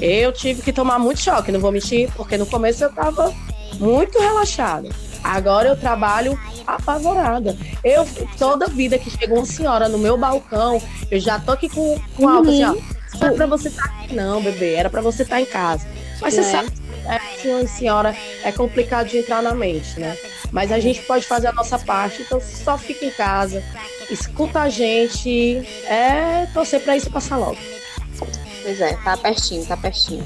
Eu 0.00 0.32
tive 0.32 0.62
que 0.62 0.72
tomar 0.72 0.98
muito 0.98 1.20
choque, 1.20 1.50
não 1.50 1.60
vou 1.60 1.72
mentir, 1.72 2.10
porque 2.14 2.36
no 2.36 2.46
começo 2.46 2.84
eu 2.84 2.92
tava 2.92 3.34
muito 3.78 4.18
relaxada. 4.18 4.88
Agora 5.24 5.68
eu 5.68 5.76
trabalho 5.76 6.38
apavorada. 6.66 7.56
Eu, 7.82 8.06
toda 8.38 8.66
vida 8.68 8.98
que 8.98 9.10
chega 9.10 9.34
uma 9.34 9.46
senhora 9.46 9.88
no 9.88 9.98
meu 9.98 10.16
balcão, 10.16 10.80
eu 11.10 11.18
já 11.18 11.38
tô 11.38 11.52
aqui 11.52 11.68
com, 11.68 11.98
com 12.14 12.28
algo 12.28 12.48
assim, 12.48 12.64
ó. 12.64 12.74
Não 13.18 13.28
era 13.28 13.34
pra 13.34 13.46
você 13.46 13.68
estar 13.68 13.88
tá 13.88 13.94
aqui, 14.02 14.14
não, 14.14 14.42
bebê. 14.42 14.74
Era 14.74 14.90
pra 14.90 15.00
você 15.00 15.22
estar 15.22 15.36
tá 15.36 15.40
em 15.40 15.46
casa. 15.46 15.86
Mas 16.20 16.36
é. 16.36 16.42
você 16.42 16.50
sabe, 16.50 16.72
é, 17.08 17.66
senhora, 17.66 18.14
é 18.44 18.52
complicado 18.52 19.08
de 19.08 19.18
entrar 19.18 19.42
na 19.42 19.54
mente, 19.54 19.98
né? 19.98 20.16
Mas 20.52 20.70
a 20.72 20.78
gente 20.78 21.02
pode 21.02 21.26
fazer 21.26 21.48
a 21.48 21.52
nossa 21.52 21.78
parte, 21.78 22.22
então 22.22 22.40
só 22.40 22.78
fica 22.78 23.04
em 23.04 23.10
casa, 23.10 23.62
escuta 24.10 24.60
a 24.60 24.68
gente, 24.68 25.56
é 25.86 26.46
torcer 26.54 26.80
pra 26.80 26.96
isso 26.96 27.10
passar 27.10 27.36
logo. 27.36 27.58
Pois 28.18 28.80
é, 28.80 28.94
tá 28.94 29.16
pertinho, 29.16 29.64
tá 29.64 29.76
pertinho. 29.76 30.24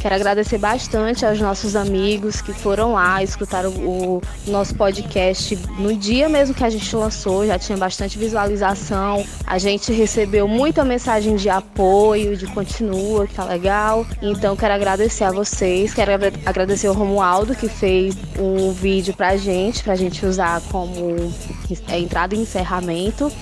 Quero 0.00 0.14
agradecer 0.14 0.58
bastante 0.58 1.24
aos 1.24 1.40
nossos 1.40 1.74
amigos 1.74 2.40
que 2.40 2.52
foram 2.52 2.92
lá, 2.92 3.22
escutaram 3.22 3.70
o, 3.70 4.20
nosso 4.46 4.74
podcast 4.74 5.56
no 5.78 5.96
dia 5.96 6.28
mesmo 6.28 6.54
que 6.54 6.64
a 6.64 6.70
gente 6.70 6.94
lançou, 6.94 7.46
já 7.46 7.58
tinha 7.58 7.78
bastante 7.78 8.18
visualização. 8.18 9.24
A 9.46 9.58
gente 9.58 9.92
recebeu 9.92 10.46
muita 10.46 10.84
mensagem 10.84 11.36
de 11.36 11.48
apoio, 11.48 12.36
de 12.36 12.46
continua, 12.46 13.26
que 13.26 13.34
tá 13.34 13.44
legal. 13.44 14.06
Então 14.22 14.56
quero 14.56 14.74
agradecer 14.74 15.24
a 15.24 15.30
vocês, 15.30 15.94
quero 15.94 16.12
agradecer 16.44 16.88
o 16.88 16.92
Romualdo 16.92 17.54
que 17.54 17.68
fez 17.68 18.16
um 18.38 18.72
vídeo 18.72 19.14
pra 19.14 19.36
gente, 19.36 19.82
pra 19.82 19.94
gente 19.94 20.24
usar 20.26 20.60
como 20.70 21.32
é, 21.88 21.98
entrada 21.98 22.34
e 22.34 22.38
encerramento. 22.38 23.32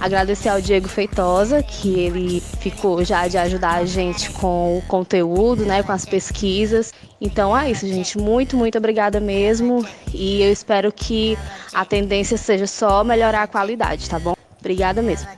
Agradecer 0.00 0.48
ao 0.48 0.60
Diego 0.60 0.88
Feitosa, 0.88 1.62
que 1.62 1.98
ele 1.98 2.40
ficou 2.40 3.04
já 3.04 3.26
de 3.28 3.38
ajudar 3.38 3.76
a 3.76 3.84
gente 3.84 4.30
com 4.30 4.78
o 4.78 4.82
conteúdo, 4.82 5.64
né, 5.64 5.82
com 5.82 5.92
as 5.92 6.04
pesquisas. 6.04 6.92
Então 7.20 7.56
é 7.56 7.70
isso, 7.70 7.86
gente. 7.86 8.18
Muito, 8.18 8.56
muito 8.56 8.76
obrigada 8.76 9.20
mesmo. 9.20 9.86
E 10.12 10.42
eu 10.42 10.52
espero 10.52 10.92
que 10.92 11.38
a 11.72 11.84
tendência 11.84 12.36
seja 12.36 12.66
só 12.66 13.02
melhorar 13.02 13.42
a 13.42 13.46
qualidade, 13.46 14.08
tá 14.08 14.18
bom? 14.18 14.34
Obrigada 14.60 15.02
mesmo. 15.02 15.28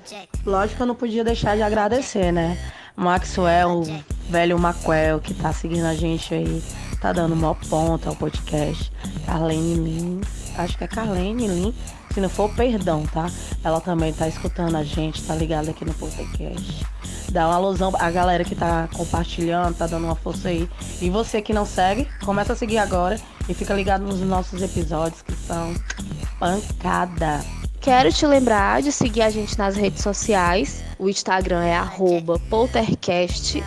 Lógico 0.44 0.76
que 0.76 0.82
eu 0.82 0.86
não 0.86 0.94
podia 0.94 1.24
deixar 1.24 1.56
de 1.56 1.62
agradecer, 1.62 2.32
né? 2.32 2.56
Maxwell, 2.96 3.82
o 3.82 4.04
velho 4.30 4.58
Maquel, 4.58 5.20
que 5.20 5.34
tá 5.34 5.52
seguindo 5.52 5.84
a 5.84 5.94
gente 5.94 6.32
aí, 6.32 6.62
tá 7.00 7.12
dando 7.12 7.36
maior 7.36 7.56
ponta 7.68 8.08
ao 8.08 8.16
podcast. 8.16 8.90
Carlene 9.26 9.74
Lin, 9.74 10.20
acho 10.56 10.78
que 10.78 10.84
é 10.84 10.86
Carlene 10.86 11.46
Lin, 11.46 11.74
Se 12.16 12.20
não 12.22 12.30
for 12.30 12.48
perdão, 12.54 13.04
tá? 13.04 13.30
Ela 13.62 13.78
também 13.78 14.10
tá 14.10 14.26
escutando 14.26 14.74
a 14.74 14.82
gente, 14.82 15.22
tá 15.22 15.34
ligada 15.34 15.70
aqui 15.70 15.84
no 15.84 15.92
podcast. 15.92 16.86
Dá 17.30 17.46
uma 17.46 17.56
alusão 17.56 17.92
a 17.98 18.10
galera 18.10 18.42
que 18.42 18.54
tá 18.54 18.88
compartilhando, 18.96 19.76
tá 19.76 19.86
dando 19.86 20.06
uma 20.06 20.14
força 20.14 20.48
aí. 20.48 20.66
E 21.02 21.10
você 21.10 21.42
que 21.42 21.52
não 21.52 21.66
segue, 21.66 22.08
começa 22.24 22.54
a 22.54 22.56
seguir 22.56 22.78
agora 22.78 23.20
e 23.46 23.52
fica 23.52 23.74
ligado 23.74 24.00
nos 24.00 24.18
nossos 24.20 24.62
episódios 24.62 25.20
que 25.20 25.34
são 25.34 25.74
pancada. 26.40 27.44
Quero 27.82 28.10
te 28.10 28.26
lembrar 28.26 28.80
de 28.80 28.92
seguir 28.92 29.20
a 29.20 29.28
gente 29.28 29.58
nas 29.58 29.76
redes 29.76 30.02
sociais. 30.02 30.82
O 30.98 31.10
Instagram 31.10 31.64
é 31.64 31.78
poltercast_dm. 32.48 33.60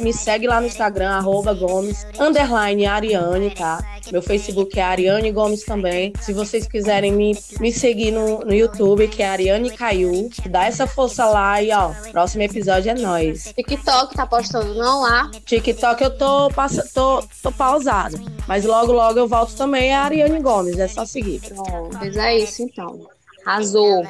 me 0.00 0.12
segue 0.12 0.48
lá 0.48 0.60
no 0.60 0.66
Instagram, 0.66 1.10
arroba 1.10 1.54
Gomes, 1.54 2.04
underline 2.18 2.84
Ariane, 2.86 3.50
tá? 3.50 3.78
Meu 4.10 4.20
Facebook 4.20 4.78
é 4.78 4.82
Ariane 4.82 5.30
Gomes 5.30 5.62
também. 5.64 6.12
Se 6.20 6.32
vocês 6.32 6.66
quiserem 6.66 7.12
me, 7.12 7.38
me 7.60 7.72
seguir 7.72 8.10
no, 8.10 8.40
no 8.40 8.52
YouTube, 8.52 9.06
que 9.06 9.22
é 9.22 9.28
Ariane 9.28 9.70
Caiu, 9.70 10.28
dá 10.50 10.64
essa 10.64 10.88
força 10.88 11.26
lá 11.26 11.62
e 11.62 11.70
ó, 11.70 11.92
próximo 12.10 12.42
episódio 12.42 12.90
é 12.90 12.94
nós. 12.94 13.52
TikTok 13.54 14.14
tá 14.14 14.26
postando 14.26 14.74
não 14.74 15.02
lá? 15.02 15.30
TikTok 15.44 16.02
eu 16.02 16.18
tô, 16.18 16.50
tô, 16.92 17.22
tô 17.42 17.52
pausada, 17.52 18.18
mas 18.48 18.64
logo 18.64 18.92
logo 18.92 19.18
eu 19.18 19.28
volto 19.28 19.54
também, 19.54 19.90
é 19.90 19.96
Ariane 19.96 20.40
Gomes, 20.40 20.78
é 20.80 20.88
só 20.88 21.06
seguir. 21.06 21.40
Pronto, 21.40 21.96
mas 21.96 22.16
é 22.16 22.38
isso 22.38 22.62
então. 22.62 23.06
Arrasou. 23.46 24.04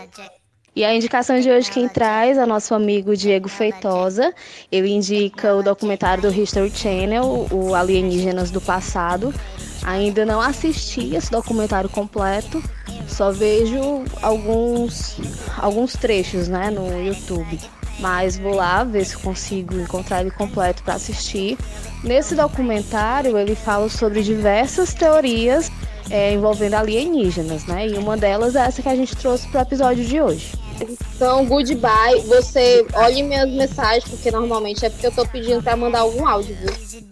E 0.78 0.84
a 0.84 0.94
indicação 0.94 1.40
de 1.40 1.50
hoje 1.50 1.68
quem 1.72 1.88
traz 1.88 2.38
é 2.38 2.46
nosso 2.46 2.72
amigo 2.72 3.16
Diego 3.16 3.48
Feitosa. 3.48 4.32
Ele 4.70 4.90
indica 4.90 5.52
o 5.56 5.60
documentário 5.60 6.22
do 6.22 6.32
History 6.32 6.70
Channel, 6.70 7.48
o 7.50 7.74
Alienígenas 7.74 8.52
do 8.52 8.60
Passado. 8.60 9.34
Ainda 9.82 10.24
não 10.24 10.40
assisti 10.40 11.16
esse 11.16 11.32
documentário 11.32 11.90
completo, 11.90 12.62
só 13.08 13.32
vejo 13.32 14.04
alguns, 14.22 15.16
alguns 15.56 15.94
trechos 15.94 16.46
né, 16.46 16.70
no 16.70 17.04
YouTube. 17.04 17.58
Mas 17.98 18.38
vou 18.38 18.54
lá 18.54 18.84
ver 18.84 19.04
se 19.04 19.16
consigo 19.16 19.74
encontrar 19.80 20.20
ele 20.20 20.30
completo 20.30 20.84
para 20.84 20.94
assistir. 20.94 21.58
Nesse 22.04 22.36
documentário, 22.36 23.36
ele 23.36 23.56
fala 23.56 23.88
sobre 23.88 24.22
diversas 24.22 24.94
teorias 24.94 25.72
é, 26.08 26.32
envolvendo 26.32 26.74
alienígenas, 26.74 27.66
né? 27.66 27.88
E 27.88 27.94
uma 27.94 28.16
delas 28.16 28.54
é 28.54 28.60
essa 28.60 28.80
que 28.80 28.88
a 28.88 28.94
gente 28.94 29.16
trouxe 29.16 29.48
para 29.48 29.58
o 29.58 29.62
episódio 29.62 30.04
de 30.04 30.20
hoje. 30.20 30.67
Então, 30.80 31.46
goodbye. 31.46 32.20
Você 32.26 32.86
olhe 32.94 33.22
minhas 33.22 33.50
mensagens, 33.50 34.04
porque 34.04 34.30
normalmente 34.30 34.84
é 34.84 34.90
porque 34.90 35.06
eu 35.06 35.12
tô 35.12 35.26
pedindo 35.26 35.62
pra 35.62 35.76
mandar 35.76 36.00
algum 36.00 36.26
áudio, 36.26 36.56
viu? 36.56 37.02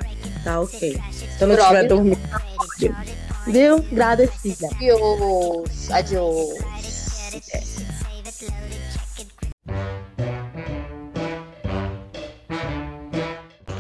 Tá, 0.45 0.61
ok. 0.61 1.01
Se 1.11 1.43
eu 1.43 1.49
não 1.49 1.57
estiver 1.57 1.89
dormindo. 1.89 2.19
Viu? 3.47 3.77
Agradecida. 3.77 4.69
Adiós. 4.73 5.91
Adiós. 5.91 6.76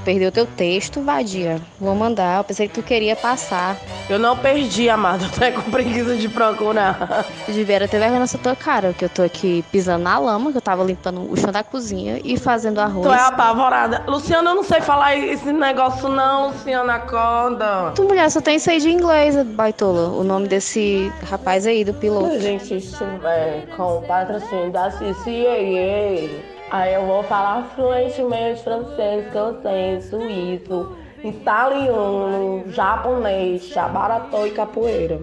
Perdeu 0.06 0.30
teu 0.30 0.46
texto, 0.46 1.02
vadia. 1.02 1.60
Vou 1.80 1.92
mandar. 1.92 2.38
Eu 2.38 2.44
pensei 2.44 2.68
que 2.68 2.74
tu 2.74 2.82
queria 2.82 3.16
passar. 3.16 3.76
Eu 4.08 4.20
não 4.20 4.36
perdi, 4.36 4.88
amado. 4.88 5.24
Eu 5.24 5.30
tô 5.52 5.62
com 5.62 5.68
preguiça 5.68 6.14
de 6.14 6.28
procurar. 6.28 7.26
Eu 7.48 7.52
devia 7.52 7.88
ter 7.88 7.98
vergonha 7.98 8.20
nessa 8.20 8.38
tua 8.38 8.54
cara, 8.54 8.92
que 8.92 9.04
eu 9.04 9.08
tô 9.08 9.22
aqui 9.22 9.64
pisando 9.72 10.04
na 10.04 10.16
lama, 10.16 10.52
que 10.52 10.58
eu 10.58 10.62
tava 10.62 10.84
limpando 10.84 11.28
o 11.28 11.36
chão 11.36 11.50
da 11.50 11.64
cozinha 11.64 12.20
e 12.22 12.38
fazendo 12.38 12.78
arroz. 12.78 13.04
Tu 13.04 13.12
é 13.12 13.20
apavorada. 13.20 14.04
Luciana, 14.06 14.50
eu 14.50 14.54
não 14.54 14.62
sei 14.62 14.80
falar 14.80 15.16
esse 15.16 15.52
negócio 15.52 16.08
não, 16.08 16.48
Luciana, 16.48 16.94
acorda. 16.94 17.90
Tu, 17.96 18.04
mulher, 18.04 18.30
só 18.30 18.40
tem 18.40 18.56
isso 18.56 18.70
aí 18.70 18.78
de 18.78 18.88
inglês, 18.88 19.34
baitola. 19.44 20.10
O 20.10 20.22
nome 20.22 20.46
desse 20.46 21.12
rapaz 21.28 21.66
aí, 21.66 21.84
do 21.84 21.92
piloto. 21.94 22.32
A 22.32 22.38
gente 22.38 22.80
é, 23.24 23.64
com 23.76 23.98
o 23.98 24.02
patrocínio 24.02 24.70
da 24.70 24.88
CCAA. 24.88 26.55
Aí 26.70 26.94
eu 26.94 27.06
vou 27.06 27.22
falar 27.22 27.62
fluentemente 27.76 28.62
francês, 28.64 29.24
sei, 29.62 30.00
suíço, 30.02 30.96
italiano, 31.22 32.64
japonês, 32.72 33.62
chabaratô 33.66 34.46
e 34.46 34.50
capoeira. 34.50 35.20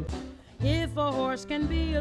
If 0.62 0.98
a 0.98 1.10
horse 1.10 1.46
can 1.46 1.66
be 1.66 1.92